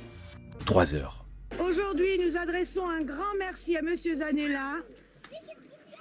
3 0.65 0.95
heures. 0.95 1.25
Aujourd'hui, 1.59 2.17
nous 2.23 2.37
adressons 2.37 2.87
un 2.87 3.01
grand 3.01 3.35
merci 3.37 3.75
à 3.75 3.81
Monsieur 3.81 4.15
Zanella. 4.15 4.75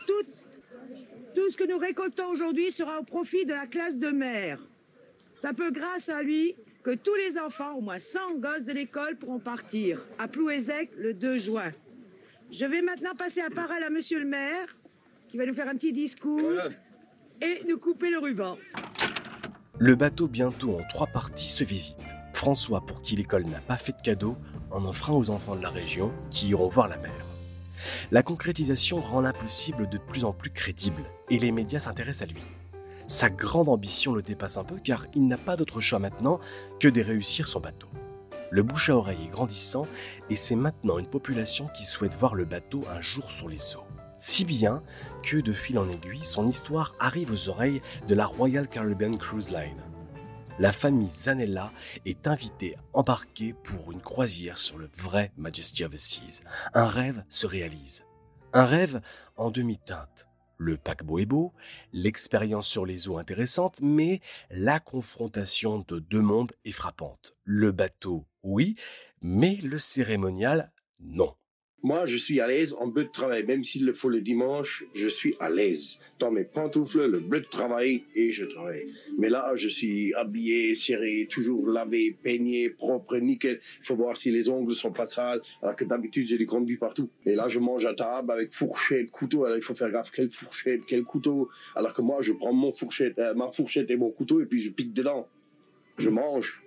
Tout, 0.07 0.29
tout 1.35 1.51
ce 1.51 1.57
que 1.57 1.69
nous 1.69 1.79
récoltons 1.79 2.29
aujourd'hui 2.31 2.71
sera 2.71 3.01
au 3.01 3.05
profit 3.05 3.47
de 3.47 3.53
la 3.53 3.67
classe 3.67 3.99
de 3.99 4.09
mer. 4.09 4.61
C'est 5.41 5.49
un 5.49 5.55
peu 5.55 5.73
grâce 5.73 6.09
à 6.09 6.23
lui 6.23 6.55
que 6.83 6.95
tous 6.95 7.15
les 7.17 7.39
enfants, 7.39 7.75
au 7.75 7.81
moins 7.81 7.99
100 7.99 8.37
gosses 8.37 8.65
de 8.65 8.73
l'école, 8.73 9.17
pourront 9.17 9.39
partir 9.39 10.01
à 10.19 10.29
Plouézec 10.29 10.91
le 10.97 11.15
2 11.15 11.39
juin. 11.39 11.73
Je 12.51 12.65
vais 12.65 12.83
maintenant 12.83 13.15
passer 13.15 13.43
la 13.43 13.51
parole 13.51 13.83
à 13.83 13.91
Monsieur 13.91 14.21
le 14.21 14.27
maire, 14.27 14.77
qui 15.29 15.37
va 15.37 15.47
nous 15.47 15.55
faire 15.55 15.69
un 15.69 15.75
petit 15.75 15.93
discours 15.93 16.61
et 17.43 17.63
nous 17.69 17.79
couper 17.79 18.11
le 18.11 18.19
ruban. 18.19 18.57
Le 19.79 19.95
bateau, 19.95 20.27
bientôt 20.27 20.79
en 20.79 20.83
trois 20.89 21.07
parties, 21.07 21.49
se 21.49 21.63
visite. 21.63 21.97
François, 22.33 22.85
pour 22.85 23.03
qui 23.03 23.17
l'école 23.17 23.45
n'a 23.45 23.61
pas 23.61 23.77
fait 23.77 23.93
de 23.93 24.03
cadeau, 24.03 24.37
en 24.71 24.85
offre 24.85 25.11
un 25.11 25.15
aux 25.15 25.31
enfants 25.31 25.57
de 25.57 25.63
la 25.63 25.71
région 25.71 26.13
qui 26.31 26.49
iront 26.49 26.69
voir 26.69 26.89
la 26.89 26.97
mer. 26.97 27.13
La 28.11 28.23
concrétisation 28.23 29.01
rend 29.01 29.21
l'impossible 29.21 29.89
de 29.89 29.99
plus 29.99 30.25
en 30.25 30.33
plus 30.33 30.51
crédible 30.51 31.03
et 31.31 31.39
les 31.39 31.53
médias 31.53 31.79
s'intéressent 31.79 32.29
à 32.29 32.33
lui. 32.33 32.41
Sa 33.09 33.31
grande 33.31 33.71
ambition 33.71 34.13
le 34.13 34.21
dépasse 34.21 34.59
un 34.59 34.65
peu 34.65 34.77
car 34.77 35.07
il 35.15 35.27
n'a 35.27 35.39
pas 35.39 35.57
d'autre 35.57 35.81
choix 35.81 35.99
maintenant 35.99 36.41
que 36.79 36.89
de 36.89 37.01
réussir 37.01 37.49
son 37.49 37.59
bateau. 37.59 37.89
Le 38.51 38.63
bouche 38.63 38.91
à 38.91 38.97
oreille 38.97 39.25
est 39.25 39.31
grandissant 39.31 39.87
et 40.29 40.37
c'est 40.37 40.57
maintenant 40.57 40.99
une 40.99 41.09
population 41.09 41.69
qui 41.69 41.87
souhaite 41.87 42.15
voir 42.15 42.35
le 42.35 42.45
bateau 42.45 42.85
un 42.95 43.01
jour 43.01 43.31
sur 43.31 43.49
les 43.49 43.75
eaux. 43.77 43.85
Si 44.19 44.45
bien 44.45 44.83
que 45.23 45.39
de 45.39 45.55
fil 45.55 45.79
en 45.79 45.89
aiguille, 45.89 46.23
son 46.23 46.47
histoire 46.49 46.95
arrive 47.01 47.33
aux 47.33 47.49
oreilles 47.49 47.81
de 48.09 48.15
la 48.15 48.27
Royal 48.27 48.69
Caribbean 48.69 49.17
Cruise 49.17 49.49
Line. 49.49 49.81
La 50.59 50.73
famille 50.73 51.11
Zanella 51.11 51.73
est 52.05 52.27
invitée 52.27 52.77
à 52.77 52.99
embarquer 52.99 53.55
pour 53.55 53.91
une 53.91 54.03
croisière 54.03 54.59
sur 54.59 54.77
le 54.77 54.91
vrai 54.99 55.33
Majesty 55.39 55.83
of 55.83 55.93
the 55.93 55.97
Seas. 55.97 56.41
Un 56.75 56.89
rêve 56.89 57.25
se 57.31 57.47
réalise. 57.47 58.05
Un 58.53 58.67
rêve 58.67 59.01
en 59.37 59.51
demi-teinte. 59.51 60.28
Le 60.59 60.77
paquebot 60.77 61.21
est 61.21 61.27
beau, 61.27 61.53
l'expérience 61.93 62.67
sur 62.67 62.85
les 62.85 63.09
eaux 63.09 63.17
intéressante, 63.17 63.81
mais 63.81 64.21
la 64.51 64.81
confrontation 64.81 65.85
de 65.87 66.01
deux 66.01 66.21
mondes 66.21 66.53
est 66.65 66.73
frappante. 66.73 67.37
Le 67.45 67.71
bateau, 67.71 68.27
oui, 68.43 68.75
mais 69.23 69.57
le 69.63 69.79
cérémonial, 69.79 70.73
non. 71.01 71.35
Moi, 71.85 72.07
je 72.07 72.17
suis 72.17 72.41
à 72.41 72.49
l'aise 72.49 72.75
en 72.79 72.89
bleu 72.89 73.05
de 73.05 73.11
travail. 73.11 73.45
Même 73.45 73.63
s'il 73.63 73.85
le 73.85 73.93
faut 73.93 74.09
le 74.09 74.21
dimanche, 74.21 74.85
je 74.95 75.07
suis 75.07 75.37
à 75.39 75.49
l'aise. 75.49 76.01
Dans 76.19 76.33
mes 76.33 76.43
pantoufles, 76.43 77.07
le 77.07 77.21
bleu 77.21 77.41
de 77.41 77.47
travail 77.47 78.03
et 78.17 78.31
je 78.31 78.45
travaille. 78.47 78.89
Mais 79.17 79.29
là, 79.29 79.53
je 79.55 79.69
suis 79.69 80.13
habillé, 80.15 80.75
serré, 80.75 81.29
toujours 81.31 81.69
lavé, 81.69 82.17
peigné, 82.21 82.71
propre, 82.71 83.17
nickel. 83.19 83.61
Il 83.81 83.87
faut 83.87 83.95
voir 83.95 84.17
si 84.17 84.33
les 84.33 84.49
ongles 84.49 84.75
sont 84.75 84.93
pas 84.93 85.07
sales. 85.07 85.41
Alors 85.63 85.77
que 85.77 85.85
d'habitude, 85.85 86.27
j'ai 86.27 86.37
des 86.37 86.47
conduits 86.47 86.79
partout. 86.79 87.11
Et 87.25 87.37
là, 87.37 87.49
je 87.49 87.61
mange 87.61 87.87
à 87.87 87.95
table 87.95 88.33
avec 88.33 88.53
fourchette, 88.53 89.13
couteau. 89.13 89.45
Alors, 89.45 89.57
il 89.57 89.63
faut 89.63 89.77
faire 89.77 89.93
gaffe, 89.93 90.11
quelle 90.11 90.31
fourchette, 90.31 90.85
quel 90.85 91.05
couteau. 91.05 91.49
Alors 91.77 91.93
que 91.93 92.03
moi, 92.03 92.23
je 92.23 92.33
prends 92.33 92.53
mon 92.53 92.73
fourchette, 92.73 93.19
euh, 93.21 93.35
ma 93.35 93.53
fourchette 93.53 93.89
et 93.91 93.97
mon 93.97 94.11
couteau 94.11 94.41
et 94.41 94.47
puis 94.47 94.61
je 94.61 94.71
pique 94.71 94.93
dedans. 94.93 95.29
Je 95.97 96.09
mange. 96.09 96.61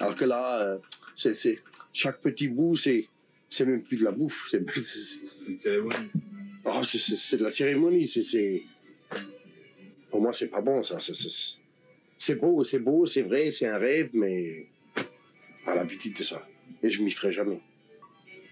Alors 0.00 0.16
que 0.16 0.24
là, 0.24 0.60
euh, 0.60 0.78
c'est, 1.14 1.62
chaque 1.92 2.20
petit 2.20 2.48
bout, 2.48 2.76
c'est, 2.76 3.08
c'est 3.54 3.64
même 3.64 3.82
plus 3.82 3.96
de 3.96 4.04
la 4.04 4.10
bouffe. 4.10 4.48
C'est, 4.50 4.58
une 5.48 5.56
cérémonie. 5.56 6.10
Oh, 6.64 6.80
c'est, 6.82 7.36
de 7.36 7.44
la 7.44 7.50
cérémonie. 7.50 8.06
C'est. 8.06 8.62
Pour 10.10 10.20
moi, 10.20 10.32
c'est 10.32 10.48
pas 10.48 10.60
bon, 10.60 10.82
ça. 10.82 10.98
C'est, 12.18 12.34
beau, 12.34 12.64
c'est 12.64 12.78
beau, 12.78 13.06
c'est 13.06 13.22
vrai, 13.22 13.50
c'est 13.50 13.66
un 13.66 13.78
rêve, 13.78 14.10
mais 14.12 14.66
pas 15.64 15.74
l'habitude 15.74 16.16
de 16.16 16.22
ça. 16.22 16.46
Et 16.82 16.88
je 16.88 17.02
m'y 17.02 17.10
ferai 17.10 17.32
jamais. 17.32 17.60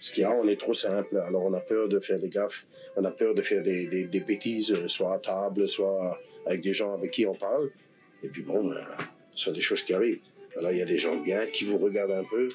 Ce 0.00 0.12
qu'il 0.12 0.22
y 0.22 0.24
a, 0.24 0.32
on 0.32 0.48
est 0.48 0.58
trop 0.58 0.74
simple. 0.74 1.16
Alors, 1.18 1.44
on 1.44 1.52
a 1.54 1.60
peur 1.60 1.88
de 1.88 2.00
faire 2.00 2.18
des 2.18 2.28
gaffes. 2.28 2.66
On 2.96 3.04
a 3.04 3.10
peur 3.10 3.34
de 3.34 3.42
faire 3.42 3.62
des, 3.62 3.86
des, 3.86 4.04
des 4.04 4.20
bêtises, 4.20 4.74
soit 4.88 5.14
à 5.14 5.18
table, 5.18 5.68
soit 5.68 6.18
avec 6.46 6.60
des 6.60 6.74
gens 6.74 6.94
avec 6.94 7.12
qui 7.12 7.24
on 7.26 7.34
parle. 7.34 7.70
Et 8.22 8.28
puis, 8.28 8.42
bon, 8.42 8.68
ben, 8.68 8.84
ce 9.34 9.44
sont 9.44 9.52
des 9.52 9.60
choses 9.60 9.82
qui 9.82 9.94
arrivent. 9.94 10.20
Là, 10.60 10.72
il 10.72 10.78
y 10.78 10.82
a 10.82 10.86
des 10.86 10.98
gens 10.98 11.16
bien 11.16 11.46
qui 11.46 11.64
vous 11.64 11.78
regardent 11.78 12.12
un 12.12 12.24
peu. 12.24 12.48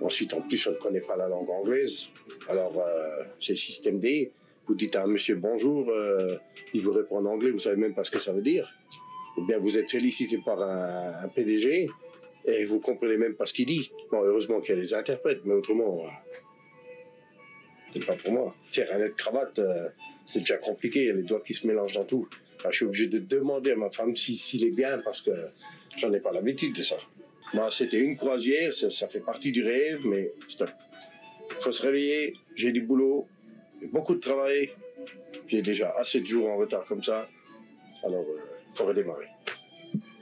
Ensuite, 0.00 0.32
en 0.34 0.40
plus, 0.42 0.66
on 0.66 0.70
ne 0.72 0.76
connaît 0.76 1.00
pas 1.00 1.16
la 1.16 1.28
langue 1.28 1.50
anglaise. 1.50 2.06
Alors, 2.48 2.78
euh, 2.78 3.24
c'est 3.40 3.56
système 3.56 3.98
D. 4.00 4.32
Vous 4.66 4.74
dites 4.74 4.94
à 4.96 5.04
un 5.04 5.06
monsieur 5.06 5.34
bonjour, 5.36 5.88
euh, 5.88 6.36
il 6.74 6.82
vous 6.82 6.92
répond 6.92 7.16
en 7.18 7.24
anglais, 7.24 7.50
vous 7.50 7.58
savez 7.58 7.76
même 7.76 7.94
pas 7.94 8.04
ce 8.04 8.10
que 8.10 8.18
ça 8.18 8.32
veut 8.32 8.42
dire. 8.42 8.70
Ou 9.36 9.44
bien 9.46 9.58
vous 9.58 9.78
êtes 9.78 9.90
félicité 9.90 10.38
par 10.44 10.60
un, 10.60 11.28
PDG 11.28 11.88
et 12.44 12.64
vous 12.64 12.78
comprenez 12.80 13.16
même 13.16 13.34
pas 13.34 13.46
ce 13.46 13.54
qu'il 13.54 13.66
dit. 13.66 13.90
Bon, 14.10 14.22
heureusement 14.22 14.60
qu'il 14.60 14.74
y 14.74 14.78
a 14.78 14.80
des 14.80 14.92
interprètes, 14.94 15.40
mais 15.44 15.54
autrement, 15.54 16.04
euh, 16.04 16.08
c'est 17.94 18.04
pas 18.04 18.16
pour 18.16 18.32
moi. 18.32 18.54
Faire 18.72 18.88
un 18.94 19.08
cravate, 19.10 19.58
euh, 19.58 19.88
c'est 20.26 20.40
déjà 20.40 20.56
compliqué. 20.58 21.00
Il 21.00 21.06
y 21.06 21.10
a 21.10 21.14
les 21.14 21.22
doigts 21.22 21.42
qui 21.44 21.54
se 21.54 21.66
mélangent 21.66 21.94
dans 21.94 22.04
tout. 22.04 22.28
Je 22.68 22.74
suis 22.76 22.84
obligé 22.84 23.06
de 23.06 23.18
demander 23.18 23.70
à 23.72 23.76
ma 23.76 23.90
femme 23.90 24.16
si- 24.16 24.36
s'il 24.36 24.64
est 24.64 24.70
bien 24.70 24.98
parce 24.98 25.22
que 25.22 25.30
j'en 25.96 26.12
ai 26.12 26.20
pas 26.20 26.32
l'habitude 26.32 26.74
de 26.76 26.82
ça. 26.82 26.96
Moi, 27.54 27.70
c'était 27.70 27.98
une 27.98 28.16
croisière, 28.16 28.72
ça, 28.72 29.08
fait 29.08 29.20
partie 29.20 29.52
du 29.52 29.64
rêve, 29.64 30.00
mais 30.04 30.30
stop. 30.48 30.70
faut 31.60 31.72
se 31.72 31.82
réveiller, 31.82 32.34
j'ai 32.54 32.72
du 32.72 32.82
boulot, 32.82 33.26
beaucoup 33.92 34.14
de 34.14 34.20
travail, 34.20 34.70
j'ai 35.46 35.62
déjà 35.62 35.94
assez 35.98 36.20
de 36.20 36.26
jours 36.26 36.48
en 36.48 36.56
retard 36.56 36.84
comme 36.84 37.02
ça, 37.02 37.28
alors 38.04 38.24
il 38.70 38.76
faut 38.76 38.84
redémarrer. 38.84 39.28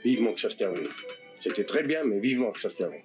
Vivement 0.04 0.32
que 0.32 0.40
ça 0.40 0.50
se 0.50 0.56
termine. 0.56 0.88
C'était 1.40 1.64
très 1.64 1.82
bien, 1.82 2.04
mais 2.04 2.20
vivement 2.20 2.52
que 2.52 2.60
ça 2.60 2.70
se 2.70 2.76
termine. 2.76 3.02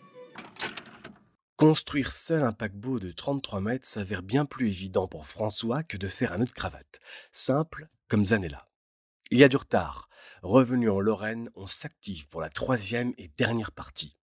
Construire 1.56 2.12
seul 2.12 2.44
un 2.44 2.54
paquebot 2.54 3.00
de 3.00 3.12
33 3.12 3.62
mètres 3.62 3.86
s'avère 3.86 4.24
bien 4.24 4.46
plus 4.46 4.68
évident 4.68 5.08
pour 5.08 5.28
François 5.28 5.84
que 5.84 5.98
de 5.98 6.08
faire 6.08 6.34
un 6.34 6.40
nœud 6.40 6.46
de 6.46 6.52
cravate. 6.52 7.00
Simple 7.32 7.88
comme 8.08 8.26
Zanella. 8.26 8.71
Il 9.34 9.40
y 9.40 9.46
a 9.46 9.48
du 9.48 9.56
retard. 9.56 10.10
Revenu 10.44 10.90
en 10.90 11.00
Lorraine, 11.00 11.50
on 11.56 11.66
s'active 11.66 12.28
pour 12.28 12.42
la 12.42 12.50
troisième 12.50 13.14
et 13.18 13.32
dernière 13.38 13.72
partie. 13.72 14.18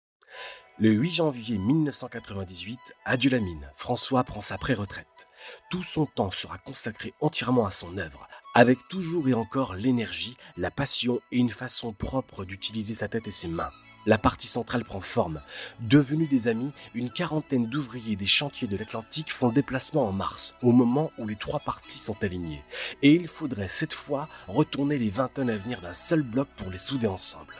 Le 0.78 0.90
8 0.90 1.10
janvier 1.10 1.56
1998, 1.56 2.78
à 3.06 3.16
Dulamine, 3.16 3.72
François 3.76 4.22
prend 4.22 4.42
sa 4.42 4.58
pré-retraite. 4.58 5.26
Tout 5.70 5.82
son 5.82 6.04
temps 6.04 6.30
sera 6.30 6.58
consacré 6.58 7.14
entièrement 7.22 7.64
à 7.64 7.70
son 7.70 7.96
œuvre, 7.96 8.28
avec 8.54 8.78
toujours 8.90 9.26
et 9.28 9.34
encore 9.34 9.72
l'énergie, 9.72 10.36
la 10.58 10.70
passion 10.70 11.20
et 11.32 11.38
une 11.38 11.48
façon 11.48 11.94
propre 11.94 12.44
d'utiliser 12.44 12.92
sa 12.92 13.08
tête 13.08 13.28
et 13.28 13.32
ses 13.32 13.48
mains. 13.48 13.72
La 14.08 14.16
partie 14.16 14.46
centrale 14.46 14.86
prend 14.86 15.02
forme. 15.02 15.42
Devenus 15.80 16.30
des 16.30 16.48
amis, 16.48 16.72
une 16.94 17.10
quarantaine 17.10 17.66
d'ouvriers 17.66 18.16
des 18.16 18.24
chantiers 18.24 18.66
de 18.66 18.74
l'Atlantique 18.74 19.34
font 19.34 19.48
le 19.48 19.52
déplacement 19.52 20.08
en 20.08 20.12
mars, 20.12 20.54
au 20.62 20.72
moment 20.72 21.12
où 21.18 21.26
les 21.26 21.36
trois 21.36 21.60
parties 21.60 21.98
sont 21.98 22.16
alignées. 22.24 22.64
Et 23.02 23.12
il 23.12 23.28
faudrait 23.28 23.68
cette 23.68 23.92
fois 23.92 24.30
retourner 24.46 24.96
les 24.96 25.10
20 25.10 25.34
tonnes 25.34 25.50
à 25.50 25.58
venir 25.58 25.82
d'un 25.82 25.92
seul 25.92 26.22
bloc 26.22 26.48
pour 26.56 26.70
les 26.70 26.78
souder 26.78 27.06
ensemble. 27.06 27.52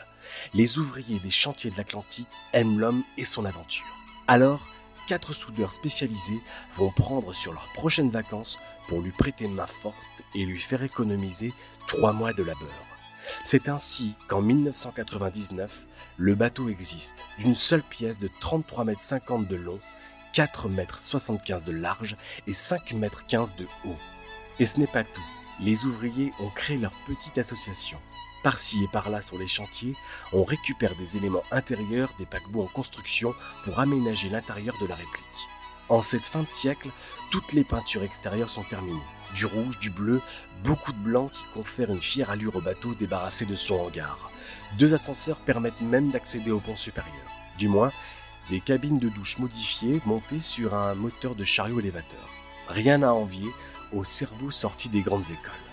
Les 0.55 0.79
ouvriers 0.79 1.19
des 1.19 1.29
chantiers 1.29 1.69
de 1.69 1.77
l'Atlantique 1.77 2.27
aiment 2.53 2.79
l'homme 2.79 3.03
et 3.15 3.25
son 3.25 3.45
aventure. 3.45 3.85
Alors, 4.25 4.65
quatre 5.07 5.33
soudeurs 5.33 5.71
spécialisés 5.71 6.41
vont 6.73 6.91
prendre 6.91 7.31
sur 7.31 7.53
leurs 7.53 7.71
prochaines 7.73 8.09
vacances 8.09 8.57
pour 8.87 9.01
lui 9.01 9.11
prêter 9.11 9.47
main 9.47 9.67
forte 9.67 9.95
et 10.33 10.47
lui 10.47 10.59
faire 10.59 10.81
économiser 10.81 11.53
trois 11.85 12.11
mois 12.11 12.33
de 12.33 12.41
labeur. 12.41 12.89
C'est 13.43 13.69
ainsi 13.69 14.15
qu'en 14.27 14.41
1999, 14.41 15.87
le 16.17 16.35
bateau 16.35 16.69
existe, 16.69 17.23
d'une 17.37 17.55
seule 17.55 17.83
pièce 17.83 18.19
de 18.19 18.29
33 18.39 18.83
mètres 18.83 19.01
50 19.01 19.47
de 19.47 19.55
long, 19.55 19.79
4 20.33 20.69
mètres 20.69 20.99
75 20.99 21.63
de 21.63 21.71
large 21.71 22.15
et 22.47 22.53
5 22.53 22.93
mètres 22.93 23.25
15 23.25 23.55
de 23.55 23.65
haut. 23.85 23.97
Et 24.59 24.65
ce 24.65 24.79
n'est 24.79 24.87
pas 24.87 25.03
tout. 25.03 25.25
Les 25.61 25.85
ouvriers 25.85 26.31
ont 26.39 26.49
créé 26.49 26.77
leur 26.77 26.93
petite 27.07 27.37
association. 27.37 27.97
Par-ci 28.43 28.83
et 28.83 28.87
par-là 28.87 29.21
sur 29.21 29.37
les 29.37 29.47
chantiers, 29.47 29.95
on 30.31 30.43
récupère 30.43 30.95
des 30.95 31.17
éléments 31.17 31.43
intérieurs 31.51 32.13
des 32.17 32.25
paquebots 32.25 32.63
en 32.63 32.67
construction 32.67 33.33
pour 33.65 33.79
aménager 33.79 34.29
l'intérieur 34.29 34.75
de 34.81 34.87
la 34.87 34.95
réplique. 34.95 35.49
En 35.89 36.03
cette 36.03 36.25
fin 36.25 36.43
de 36.43 36.49
siècle, 36.49 36.89
toutes 37.31 37.51
les 37.51 37.63
peintures 37.63 38.03
extérieures 38.03 38.51
sont 38.51 38.63
terminées. 38.63 38.99
Du 39.33 39.45
rouge, 39.45 39.79
du 39.79 39.89
bleu, 39.89 40.21
beaucoup 40.63 40.91
de 40.91 40.97
blanc 40.97 41.29
qui 41.29 41.43
confèrent 41.53 41.91
une 41.91 42.01
fière 42.01 42.29
allure 42.29 42.55
au 42.55 42.61
bateau 42.61 42.93
débarrassé 42.93 43.45
de 43.45 43.55
son 43.55 43.75
hangar. 43.75 44.29
Deux 44.77 44.93
ascenseurs 44.93 45.37
permettent 45.37 45.81
même 45.81 46.11
d'accéder 46.11 46.51
au 46.51 46.59
pont 46.59 46.75
supérieur. 46.75 47.13
Du 47.57 47.67
moins, 47.67 47.91
des 48.49 48.59
cabines 48.59 48.99
de 48.99 49.09
douche 49.09 49.39
modifiées 49.39 50.01
montées 50.05 50.39
sur 50.39 50.75
un 50.75 50.93
moteur 50.93 51.35
de 51.35 51.43
chariot 51.43 51.79
élévateur. 51.79 52.27
Rien 52.67 53.01
à 53.01 53.09
envier 53.09 53.49
au 53.91 54.03
cerveau 54.03 54.51
sorti 54.51 54.89
des 54.89 55.01
grandes 55.01 55.25
écoles. 55.31 55.68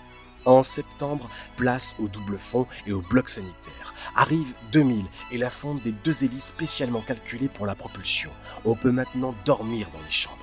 En 0.47 0.63
septembre, 0.63 1.29
place 1.57 1.93
au 1.99 2.07
double 2.07 2.37
fond 2.37 2.67
et 2.87 2.93
au 2.93 3.01
bloc 3.01 3.27
sanitaire. 3.27 3.93
Arrive 4.15 4.53
2000 4.71 5.05
et 5.33 5.37
la 5.37 5.49
fonte 5.49 5.83
des 5.83 5.91
deux 5.91 6.23
hélices 6.23 6.45
spécialement 6.45 7.01
calculées 7.01 7.49
pour 7.49 7.65
la 7.65 7.75
propulsion. 7.75 8.29
On 8.63 8.73
peut 8.73 8.93
maintenant 8.93 9.35
dormir 9.43 9.89
dans 9.91 9.99
les 9.99 10.09
chambres. 10.09 10.37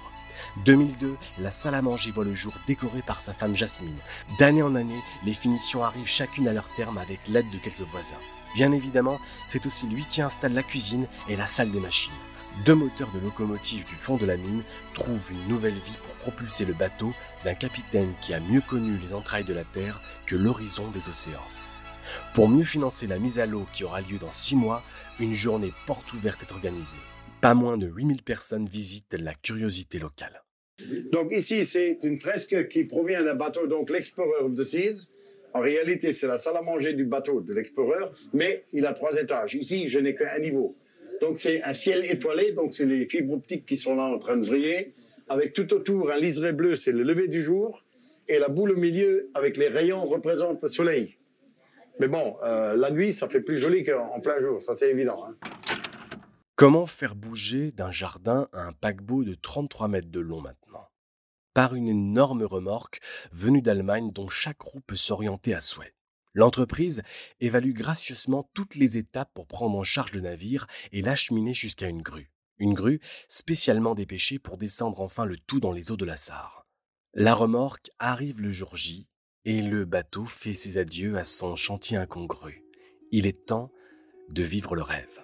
2002, 0.66 1.16
la 1.38 1.50
salle 1.50 1.74
à 1.74 1.80
manger 1.80 2.10
voit 2.10 2.26
le 2.26 2.34
jour 2.34 2.52
décorée 2.66 3.00
par 3.00 3.22
sa 3.22 3.32
femme 3.32 3.56
Jasmine. 3.56 3.96
D'année 4.38 4.62
en 4.62 4.74
année, 4.74 5.02
les 5.24 5.32
finitions 5.32 5.82
arrivent 5.82 6.06
chacune 6.06 6.48
à 6.48 6.52
leur 6.52 6.68
terme 6.74 6.98
avec 6.98 7.26
l'aide 7.26 7.48
de 7.50 7.56
quelques 7.56 7.80
voisins. 7.80 8.20
Bien 8.54 8.72
évidemment, 8.72 9.18
c'est 9.48 9.64
aussi 9.64 9.86
lui 9.86 10.04
qui 10.10 10.20
installe 10.20 10.52
la 10.52 10.62
cuisine 10.62 11.06
et 11.30 11.36
la 11.36 11.46
salle 11.46 11.70
des 11.70 11.80
machines. 11.80 12.12
Deux 12.62 12.74
moteurs 12.74 13.10
de 13.12 13.18
locomotive 13.18 13.84
du 13.84 13.96
fond 13.96 14.16
de 14.16 14.24
la 14.24 14.36
mine 14.36 14.62
trouvent 14.94 15.32
une 15.32 15.48
nouvelle 15.48 15.74
vie 15.74 15.98
pour 16.06 16.14
propulser 16.30 16.64
le 16.64 16.72
bateau 16.72 17.12
d'un 17.44 17.54
capitaine 17.54 18.14
qui 18.22 18.32
a 18.32 18.38
mieux 18.38 18.60
connu 18.60 18.96
les 19.02 19.12
entrailles 19.12 19.44
de 19.44 19.52
la 19.52 19.64
Terre 19.64 20.00
que 20.26 20.36
l'horizon 20.36 20.88
des 20.92 21.08
océans. 21.08 21.40
Pour 22.32 22.48
mieux 22.48 22.64
financer 22.64 23.08
la 23.08 23.18
mise 23.18 23.40
à 23.40 23.46
l'eau 23.46 23.66
qui 23.72 23.82
aura 23.82 24.00
lieu 24.00 24.18
dans 24.20 24.30
six 24.30 24.54
mois, 24.54 24.84
une 25.18 25.34
journée 25.34 25.72
porte 25.86 26.12
ouverte 26.12 26.42
est 26.42 26.52
organisée. 26.52 26.98
Pas 27.40 27.54
moins 27.54 27.76
de 27.76 27.86
8000 27.86 28.22
personnes 28.22 28.68
visitent 28.68 29.16
la 29.18 29.34
curiosité 29.34 29.98
locale. 29.98 30.42
Donc 31.10 31.32
ici, 31.32 31.64
c'est 31.64 31.98
une 32.04 32.20
fresque 32.20 32.68
qui 32.68 32.84
provient 32.84 33.24
d'un 33.24 33.34
bateau, 33.34 33.66
donc 33.66 33.90
l'Explorer 33.90 34.44
of 34.44 34.54
the 34.54 34.62
Seas. 34.62 35.08
En 35.54 35.60
réalité, 35.60 36.12
c'est 36.12 36.26
la 36.26 36.38
salle 36.38 36.56
à 36.56 36.62
manger 36.62 36.94
du 36.94 37.04
bateau 37.04 37.40
de 37.40 37.52
l'Explorer, 37.52 38.06
mais 38.32 38.64
il 38.72 38.86
a 38.86 38.94
trois 38.94 39.16
étages. 39.16 39.54
Ici, 39.54 39.88
je 39.88 39.98
n'ai 39.98 40.14
qu'un 40.14 40.38
niveau. 40.38 40.76
Donc 41.24 41.38
c'est 41.38 41.62
un 41.62 41.72
ciel 41.72 42.04
étoilé, 42.04 42.52
donc 42.52 42.74
c'est 42.74 42.84
les 42.84 43.06
fibres 43.06 43.32
optiques 43.32 43.64
qui 43.64 43.78
sont 43.78 43.96
là 43.96 44.02
en 44.02 44.18
train 44.18 44.36
de 44.36 44.46
briller, 44.46 44.92
avec 45.30 45.54
tout 45.54 45.72
autour 45.72 46.10
un 46.10 46.18
liseré 46.18 46.52
bleu, 46.52 46.76
c'est 46.76 46.92
le 46.92 47.02
lever 47.02 47.28
du 47.28 47.42
jour, 47.42 47.82
et 48.28 48.38
la 48.38 48.48
boule 48.48 48.72
au 48.72 48.76
milieu 48.76 49.30
avec 49.32 49.56
les 49.56 49.68
rayons 49.68 50.04
représente 50.04 50.60
le 50.62 50.68
soleil. 50.68 51.16
Mais 51.98 52.08
bon, 52.08 52.36
euh, 52.44 52.76
la 52.76 52.90
nuit, 52.90 53.14
ça 53.14 53.26
fait 53.26 53.40
plus 53.40 53.56
joli 53.56 53.84
qu'en 53.84 54.20
plein 54.20 54.38
jour, 54.38 54.62
ça 54.62 54.76
c'est 54.76 54.90
évident. 54.90 55.24
hein. 55.24 55.34
Comment 56.56 56.84
faire 56.84 57.14
bouger 57.14 57.72
d'un 57.72 57.90
jardin 57.90 58.48
un 58.52 58.72
paquebot 58.72 59.24
de 59.24 59.34
33 59.34 59.88
mètres 59.88 60.10
de 60.10 60.20
long 60.20 60.42
maintenant? 60.42 60.88
Par 61.54 61.74
une 61.74 61.88
énorme 61.88 62.42
remorque 62.42 63.00
venue 63.32 63.62
d'Allemagne 63.62 64.10
dont 64.12 64.28
chaque 64.28 64.60
roue 64.60 64.80
peut 64.80 64.94
s'orienter 64.94 65.54
à 65.54 65.60
souhait. 65.60 65.94
L'entreprise 66.34 67.02
évalue 67.40 67.72
gracieusement 67.72 68.50
toutes 68.54 68.74
les 68.74 68.98
étapes 68.98 69.30
pour 69.34 69.46
prendre 69.46 69.78
en 69.78 69.84
charge 69.84 70.12
le 70.12 70.20
navire 70.20 70.66
et 70.92 71.00
l'acheminer 71.00 71.54
jusqu'à 71.54 71.88
une 71.88 72.02
grue. 72.02 72.32
Une 72.58 72.74
grue 72.74 73.00
spécialement 73.28 73.94
dépêchée 73.94 74.38
pour 74.38 74.56
descendre 74.56 75.00
enfin 75.00 75.24
le 75.24 75.38
tout 75.38 75.60
dans 75.60 75.72
les 75.72 75.92
eaux 75.92 75.96
de 75.96 76.04
la 76.04 76.16
Sarre. 76.16 76.66
La 77.14 77.34
remorque 77.34 77.90
arrive 78.00 78.40
le 78.40 78.50
jour 78.50 78.74
J, 78.74 79.08
et 79.44 79.62
le 79.62 79.84
bateau 79.84 80.24
fait 80.24 80.54
ses 80.54 80.78
adieux 80.78 81.16
à 81.16 81.24
son 81.24 81.54
chantier 81.54 81.96
incongru. 81.96 82.64
Il 83.12 83.26
est 83.26 83.46
temps 83.46 83.70
de 84.30 84.42
vivre 84.42 84.74
le 84.74 84.82
rêve. 84.82 85.22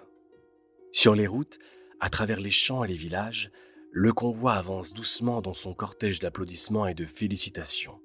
Sur 0.93 1.15
les 1.15 1.27
routes, 1.27 1.57
à 1.99 2.09
travers 2.09 2.39
les 2.39 2.51
champs 2.51 2.83
et 2.83 2.87
les 2.87 2.95
villages, 2.95 3.51
le 3.91 4.13
convoi 4.13 4.53
avance 4.53 4.93
doucement 4.93 5.41
dans 5.41 5.53
son 5.53 5.73
cortège 5.73 6.19
d'applaudissements 6.19 6.87
et 6.87 6.93
de 6.93 7.05
félicitations. 7.05 7.99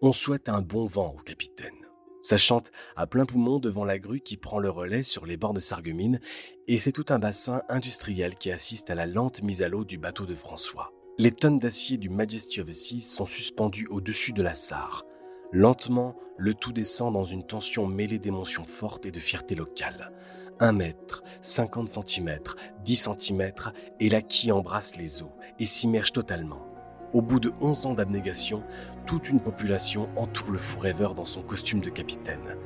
On 0.00 0.12
souhaite 0.12 0.48
un 0.48 0.62
bon 0.62 0.86
vent 0.86 1.14
au 1.16 1.22
capitaine. 1.22 1.89
Ça 2.22 2.36
chante 2.36 2.70
à 2.96 3.06
plein 3.06 3.24
poumon 3.24 3.58
devant 3.58 3.84
la 3.84 3.98
grue 3.98 4.20
qui 4.20 4.36
prend 4.36 4.58
le 4.58 4.70
relais 4.70 5.02
sur 5.02 5.24
les 5.24 5.36
bords 5.36 5.54
de 5.54 5.60
Sarreguemines, 5.60 6.20
et 6.68 6.78
c'est 6.78 6.92
tout 6.92 7.06
un 7.08 7.18
bassin 7.18 7.62
industriel 7.68 8.36
qui 8.36 8.50
assiste 8.50 8.90
à 8.90 8.94
la 8.94 9.06
lente 9.06 9.42
mise 9.42 9.62
à 9.62 9.68
l'eau 9.68 9.84
du 9.84 9.98
bateau 9.98 10.26
de 10.26 10.34
François. 10.34 10.92
Les 11.18 11.32
tonnes 11.32 11.58
d'acier 11.58 11.96
du 11.98 12.08
Majesty 12.08 12.60
of 12.60 12.68
the 12.68 12.72
Seas 12.72 13.00
sont 13.00 13.26
suspendues 13.26 13.88
au-dessus 13.88 14.32
de 14.32 14.42
la 14.42 14.54
Sarre. 14.54 15.04
Lentement, 15.52 16.16
le 16.36 16.54
tout 16.54 16.72
descend 16.72 17.12
dans 17.12 17.24
une 17.24 17.46
tension 17.46 17.86
mêlée 17.86 18.18
d'émotions 18.18 18.64
fortes 18.64 19.06
et 19.06 19.10
de 19.10 19.18
fierté 19.18 19.54
locale. 19.54 20.12
Un 20.60 20.72
mètre, 20.72 21.24
50 21.40 21.88
cm, 21.88 22.38
10 22.84 23.08
cm, 23.18 23.52
et 23.98 24.08
la 24.08 24.22
quille 24.22 24.52
embrasse 24.52 24.96
les 24.96 25.22
eaux 25.22 25.32
et 25.58 25.66
s'immerge 25.66 26.12
totalement. 26.12 26.69
Au 27.12 27.22
bout 27.22 27.40
de 27.40 27.52
11 27.60 27.86
ans 27.86 27.94
d'abnégation, 27.94 28.62
toute 29.04 29.28
une 29.28 29.40
population 29.40 30.08
entoure 30.16 30.52
le 30.52 30.58
fou 30.58 30.78
rêveur 30.78 31.16
dans 31.16 31.24
son 31.24 31.42
costume 31.42 31.80
de 31.80 31.90
capitaine. 31.90 32.56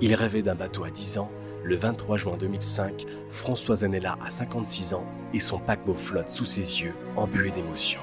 Il 0.00 0.14
rêvait 0.14 0.42
d'un 0.42 0.56
bateau 0.56 0.82
à 0.82 0.90
10 0.90 1.18
ans. 1.18 1.30
Le 1.62 1.76
23 1.76 2.16
juin 2.16 2.36
2005, 2.36 3.06
François 3.30 3.76
Zanella 3.76 4.18
a 4.24 4.30
56 4.30 4.94
ans 4.94 5.04
et 5.32 5.38
son 5.38 5.60
paquebot 5.60 5.94
flotte 5.94 6.30
sous 6.30 6.44
ses 6.44 6.82
yeux, 6.82 6.94
embué 7.16 7.52
d'émotion. 7.52 8.00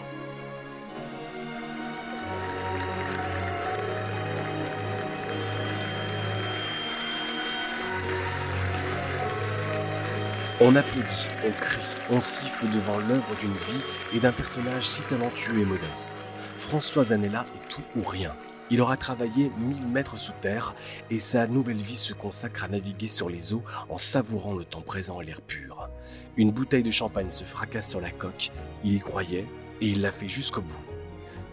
On 10.62 10.76
applaudit, 10.76 11.30
on 11.48 11.52
crie, 11.52 11.80
on 12.10 12.20
siffle 12.20 12.70
devant 12.74 12.98
l'œuvre 12.98 13.34
d'une 13.40 13.54
vie 13.54 13.82
et 14.14 14.20
d'un 14.20 14.34
personnage 14.34 14.86
si 14.86 15.02
talentueux 15.04 15.58
et 15.58 15.64
modeste. 15.64 16.12
François 16.58 17.06
Zanella 17.06 17.46
est 17.56 17.70
tout 17.70 17.84
ou 17.96 18.04
rien. 18.04 18.36
Il 18.70 18.82
aura 18.82 18.98
travaillé 18.98 19.52
1000 19.58 19.88
mètres 19.88 20.18
sous 20.18 20.34
terre 20.42 20.76
et 21.10 21.18
sa 21.18 21.48
nouvelle 21.48 21.82
vie 21.82 21.96
se 21.96 22.12
consacre 22.12 22.66
à 22.66 22.68
naviguer 22.68 23.08
sur 23.08 23.30
les 23.30 23.54
eaux 23.54 23.64
en 23.88 23.98
savourant 23.98 24.54
le 24.54 24.66
temps 24.66 24.82
présent 24.82 25.22
et 25.22 25.26
l'air 25.26 25.40
pur. 25.40 25.88
Une 26.36 26.52
bouteille 26.52 26.84
de 26.84 26.92
champagne 26.92 27.32
se 27.32 27.46
fracasse 27.46 27.90
sur 27.90 28.02
la 28.02 28.12
coque, 28.12 28.52
il 28.84 28.94
y 28.94 29.00
croyait 29.00 29.48
et 29.80 29.88
il 29.88 30.02
l'a 30.02 30.12
fait 30.12 30.28
jusqu'au 30.28 30.62
bout. 30.62 30.86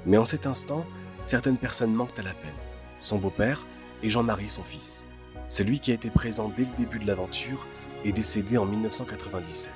Mais 0.04 0.16
en 0.16 0.24
cet 0.24 0.48
instant, 0.48 0.84
certaines 1.22 1.58
personnes 1.58 1.94
manquent 1.94 2.18
à 2.18 2.22
l'appel. 2.22 2.52
Son 2.98 3.18
beau-père 3.18 3.68
et 4.02 4.10
Jean-Marie 4.10 4.48
son 4.48 4.64
fils. 4.64 5.06
Celui 5.46 5.78
qui 5.78 5.92
a 5.92 5.94
été 5.94 6.10
présent 6.10 6.52
dès 6.56 6.64
le 6.64 6.76
début 6.76 6.98
de 6.98 7.06
l'aventure 7.06 7.68
est 8.04 8.12
décédé 8.12 8.58
en 8.58 8.66
1997. 8.66 9.72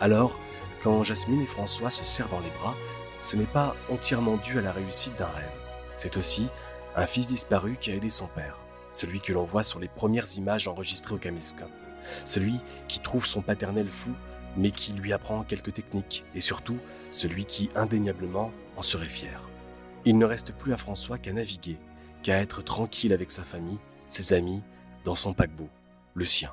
Alors, 0.00 0.38
quand 0.82 1.02
Jasmine 1.02 1.42
et 1.42 1.46
François 1.46 1.90
se 1.90 2.04
serrent 2.04 2.28
dans 2.28 2.40
les 2.40 2.50
bras, 2.60 2.74
ce 3.20 3.36
n'est 3.36 3.44
pas 3.44 3.74
entièrement 3.90 4.36
dû 4.36 4.58
à 4.58 4.62
la 4.62 4.72
réussite 4.72 5.16
d'un 5.16 5.26
rêve. 5.26 5.50
C'est 5.96 6.16
aussi 6.16 6.48
un 6.94 7.06
fils 7.06 7.28
disparu 7.28 7.76
qui 7.80 7.90
a 7.90 7.94
aidé 7.94 8.10
son 8.10 8.26
père, 8.28 8.58
celui 8.90 9.20
que 9.20 9.32
l'on 9.32 9.44
voit 9.44 9.64
sur 9.64 9.80
les 9.80 9.88
premières 9.88 10.36
images 10.36 10.68
enregistrées 10.68 11.14
au 11.14 11.18
caméscope, 11.18 11.70
celui 12.24 12.60
qui 12.86 13.00
trouve 13.00 13.26
son 13.26 13.42
paternel 13.42 13.88
fou, 13.88 14.14
mais 14.56 14.70
qui 14.70 14.92
lui 14.92 15.12
apprend 15.12 15.42
quelques 15.42 15.74
techniques, 15.74 16.24
et 16.34 16.40
surtout 16.40 16.78
celui 17.10 17.44
qui 17.44 17.70
indéniablement 17.74 18.50
en 18.76 18.82
serait 18.82 19.06
fier. 19.06 19.42
Il 20.04 20.18
ne 20.18 20.24
reste 20.24 20.52
plus 20.52 20.72
à 20.72 20.76
François 20.76 21.18
qu'à 21.18 21.32
naviguer, 21.32 21.78
qu'à 22.22 22.40
être 22.40 22.62
tranquille 22.62 23.12
avec 23.12 23.30
sa 23.30 23.42
famille, 23.42 23.78
ses 24.06 24.32
amis, 24.32 24.62
dans 25.04 25.14
son 25.14 25.32
paquebot, 25.32 25.68
le 26.14 26.24
sien. 26.24 26.52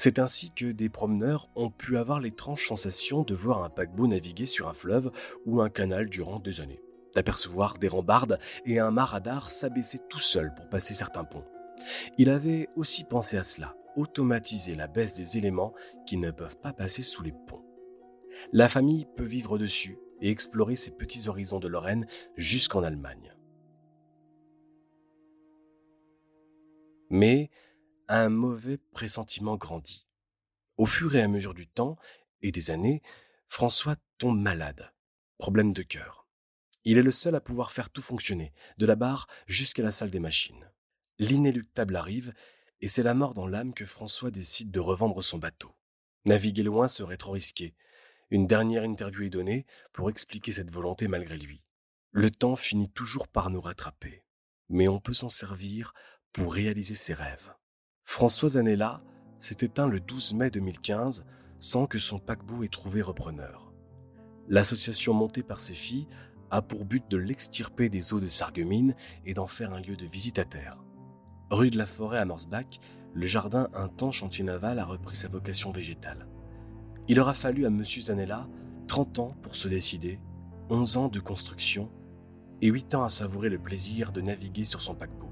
C'est 0.00 0.20
ainsi 0.20 0.52
que 0.52 0.66
des 0.66 0.88
promeneurs 0.88 1.48
ont 1.56 1.70
pu 1.70 1.98
avoir 1.98 2.20
l'étrange 2.20 2.64
sensation 2.64 3.24
de 3.24 3.34
voir 3.34 3.64
un 3.64 3.68
paquebot 3.68 4.06
naviguer 4.06 4.46
sur 4.46 4.68
un 4.68 4.72
fleuve 4.72 5.10
ou 5.44 5.60
un 5.60 5.70
canal 5.70 6.08
durant 6.08 6.38
des 6.38 6.60
années, 6.60 6.80
d'apercevoir 7.16 7.78
des 7.78 7.88
rambardes 7.88 8.38
et 8.64 8.78
un 8.78 8.92
maradar 8.92 9.50
s'abaisser 9.50 9.98
tout 10.08 10.20
seul 10.20 10.54
pour 10.54 10.68
passer 10.68 10.94
certains 10.94 11.24
ponts. 11.24 11.42
Il 12.16 12.30
avait 12.30 12.68
aussi 12.76 13.02
pensé 13.02 13.38
à 13.38 13.42
cela, 13.42 13.74
automatiser 13.96 14.76
la 14.76 14.86
baisse 14.86 15.14
des 15.14 15.36
éléments 15.36 15.74
qui 16.06 16.16
ne 16.16 16.30
peuvent 16.30 16.58
pas 16.58 16.72
passer 16.72 17.02
sous 17.02 17.24
les 17.24 17.34
ponts. 17.48 17.64
La 18.52 18.68
famille 18.68 19.08
peut 19.16 19.24
vivre 19.24 19.58
dessus 19.58 19.98
et 20.20 20.30
explorer 20.30 20.76
ces 20.76 20.92
petits 20.92 21.28
horizons 21.28 21.58
de 21.58 21.66
Lorraine 21.66 22.06
jusqu'en 22.36 22.84
Allemagne. 22.84 23.34
Mais 27.10 27.50
un 28.08 28.30
mauvais 28.30 28.78
pressentiment 28.78 29.56
grandit. 29.56 30.06
Au 30.76 30.86
fur 30.86 31.14
et 31.14 31.22
à 31.22 31.28
mesure 31.28 31.54
du 31.54 31.66
temps 31.66 31.96
et 32.42 32.52
des 32.52 32.70
années, 32.70 33.02
François 33.48 33.96
tombe 34.18 34.40
malade. 34.40 34.92
Problème 35.36 35.72
de 35.72 35.82
cœur. 35.82 36.26
Il 36.84 36.96
est 36.96 37.02
le 37.02 37.10
seul 37.10 37.34
à 37.34 37.40
pouvoir 37.40 37.72
faire 37.72 37.90
tout 37.90 38.00
fonctionner, 38.00 38.52
de 38.78 38.86
la 38.86 38.96
barre 38.96 39.28
jusqu'à 39.46 39.82
la 39.82 39.90
salle 39.90 40.10
des 40.10 40.20
machines. 40.20 40.70
L'inéluctable 41.18 41.96
arrive, 41.96 42.32
et 42.80 42.88
c'est 42.88 43.02
la 43.02 43.14
mort 43.14 43.34
dans 43.34 43.46
l'âme 43.46 43.74
que 43.74 43.84
François 43.84 44.30
décide 44.30 44.70
de 44.70 44.80
revendre 44.80 45.22
son 45.22 45.38
bateau. 45.38 45.74
Naviguer 46.24 46.62
loin 46.62 46.88
serait 46.88 47.16
trop 47.16 47.32
risqué. 47.32 47.74
Une 48.30 48.46
dernière 48.46 48.84
interview 48.84 49.24
est 49.24 49.30
donnée 49.30 49.66
pour 49.92 50.10
expliquer 50.10 50.52
cette 50.52 50.70
volonté 50.70 51.08
malgré 51.08 51.36
lui. 51.36 51.62
Le 52.12 52.30
temps 52.30 52.56
finit 52.56 52.90
toujours 52.90 53.28
par 53.28 53.50
nous 53.50 53.60
rattraper, 53.60 54.22
mais 54.68 54.88
on 54.88 55.00
peut 55.00 55.12
s'en 55.12 55.28
servir 55.28 55.92
pour 56.32 56.54
réaliser 56.54 56.94
ses 56.94 57.14
rêves. 57.14 57.52
François 58.10 58.48
Zanella 58.48 59.02
s'est 59.36 59.58
éteint 59.60 59.86
le 59.86 60.00
12 60.00 60.32
mai 60.32 60.48
2015 60.48 61.26
sans 61.58 61.86
que 61.86 61.98
son 61.98 62.18
paquebot 62.18 62.62
ait 62.62 62.68
trouvé 62.68 63.02
repreneur. 63.02 63.70
L'association 64.48 65.12
montée 65.12 65.42
par 65.42 65.60
ses 65.60 65.74
filles 65.74 66.08
a 66.50 66.62
pour 66.62 66.86
but 66.86 67.04
de 67.10 67.18
l'extirper 67.18 67.90
des 67.90 68.14
eaux 68.14 68.18
de 68.18 68.26
Sarreguemines 68.26 68.94
et 69.26 69.34
d'en 69.34 69.46
faire 69.46 69.74
un 69.74 69.80
lieu 69.80 69.94
de 69.94 70.06
visite 70.06 70.38
à 70.38 70.46
terre. 70.46 70.82
Rue 71.50 71.68
de 71.68 71.76
la 71.76 71.84
Forêt 71.84 72.18
à 72.18 72.24
Morsbach, 72.24 72.80
le 73.12 73.26
jardin 73.26 73.68
un 73.74 73.88
temps 73.88 74.10
chantier 74.10 74.42
naval 74.42 74.78
a 74.78 74.86
repris 74.86 75.14
sa 75.14 75.28
vocation 75.28 75.70
végétale. 75.70 76.26
Il 77.08 77.20
aura 77.20 77.34
fallu 77.34 77.66
à 77.66 77.68
M. 77.68 77.84
Zanella 77.84 78.48
30 78.86 79.18
ans 79.18 79.36
pour 79.42 79.54
se 79.54 79.68
décider, 79.68 80.18
11 80.70 80.96
ans 80.96 81.08
de 81.08 81.20
construction 81.20 81.90
et 82.62 82.68
8 82.68 82.94
ans 82.94 83.04
à 83.04 83.10
savourer 83.10 83.50
le 83.50 83.58
plaisir 83.58 84.12
de 84.12 84.22
naviguer 84.22 84.64
sur 84.64 84.80
son 84.80 84.94
paquebot. 84.94 85.28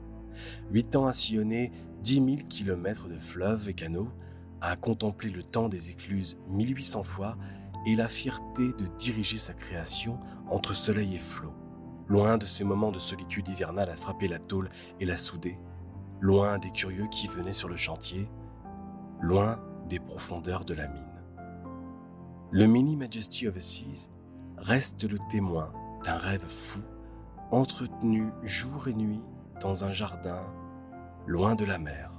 8 0.71 0.97
ans 0.97 1.07
à 1.07 1.13
sillonner 1.13 1.73
10 2.07 2.15
000 2.15 2.37
kilomètres 2.49 3.09
de 3.09 3.19
fleuves 3.19 3.69
et 3.69 3.75
canaux, 3.75 4.13
à 4.61 4.77
contempler 4.77 5.29
le 5.29 5.43
temps 5.43 5.69
des 5.69 5.91
écluses 5.91 6.39
1800 6.47 7.03
fois 7.03 7.37
et 7.85 7.97
la 7.97 8.07
fierté 8.07 8.69
de 8.79 8.87
diriger 8.97 9.39
sa 9.39 9.55
création 9.55 10.21
entre 10.49 10.73
soleil 10.73 11.17
et 11.17 11.19
flot, 11.19 11.53
loin 12.07 12.39
de 12.39 12.47
ces 12.47 12.63
moments 12.63 12.93
de 12.93 13.01
solitude 13.01 13.49
hivernale 13.49 13.91
à 13.91 13.97
frapper 13.97 14.29
la 14.29 14.39
tôle 14.39 14.71
et 15.01 15.05
la 15.05 15.17
souder, 15.17 15.59
loin 16.21 16.59
des 16.59 16.71
curieux 16.71 17.09
qui 17.11 17.27
venaient 17.27 17.53
sur 17.53 17.69
le 17.69 17.77
chantier, 17.77 18.31
loin 19.21 19.59
des 19.89 19.99
profondeurs 19.99 20.65
de 20.65 20.75
la 20.75 20.87
mine. 20.87 21.03
Le 22.53 22.67
Mini 22.69 22.95
Majesty 22.95 23.49
of 23.49 23.55
the 23.57 23.61
Seas 23.61 24.09
reste 24.59 25.03
le 25.11 25.19
témoin 25.29 25.73
d'un 26.05 26.19
rêve 26.19 26.47
fou, 26.47 26.83
entretenu 27.51 28.29
jour 28.45 28.87
et 28.87 28.95
nuit 28.95 29.25
dans 29.61 29.85
un 29.85 29.91
jardin 29.91 30.41
loin 31.27 31.57
de 31.57 31.65
la 31.65 31.79
mer. 31.79 32.16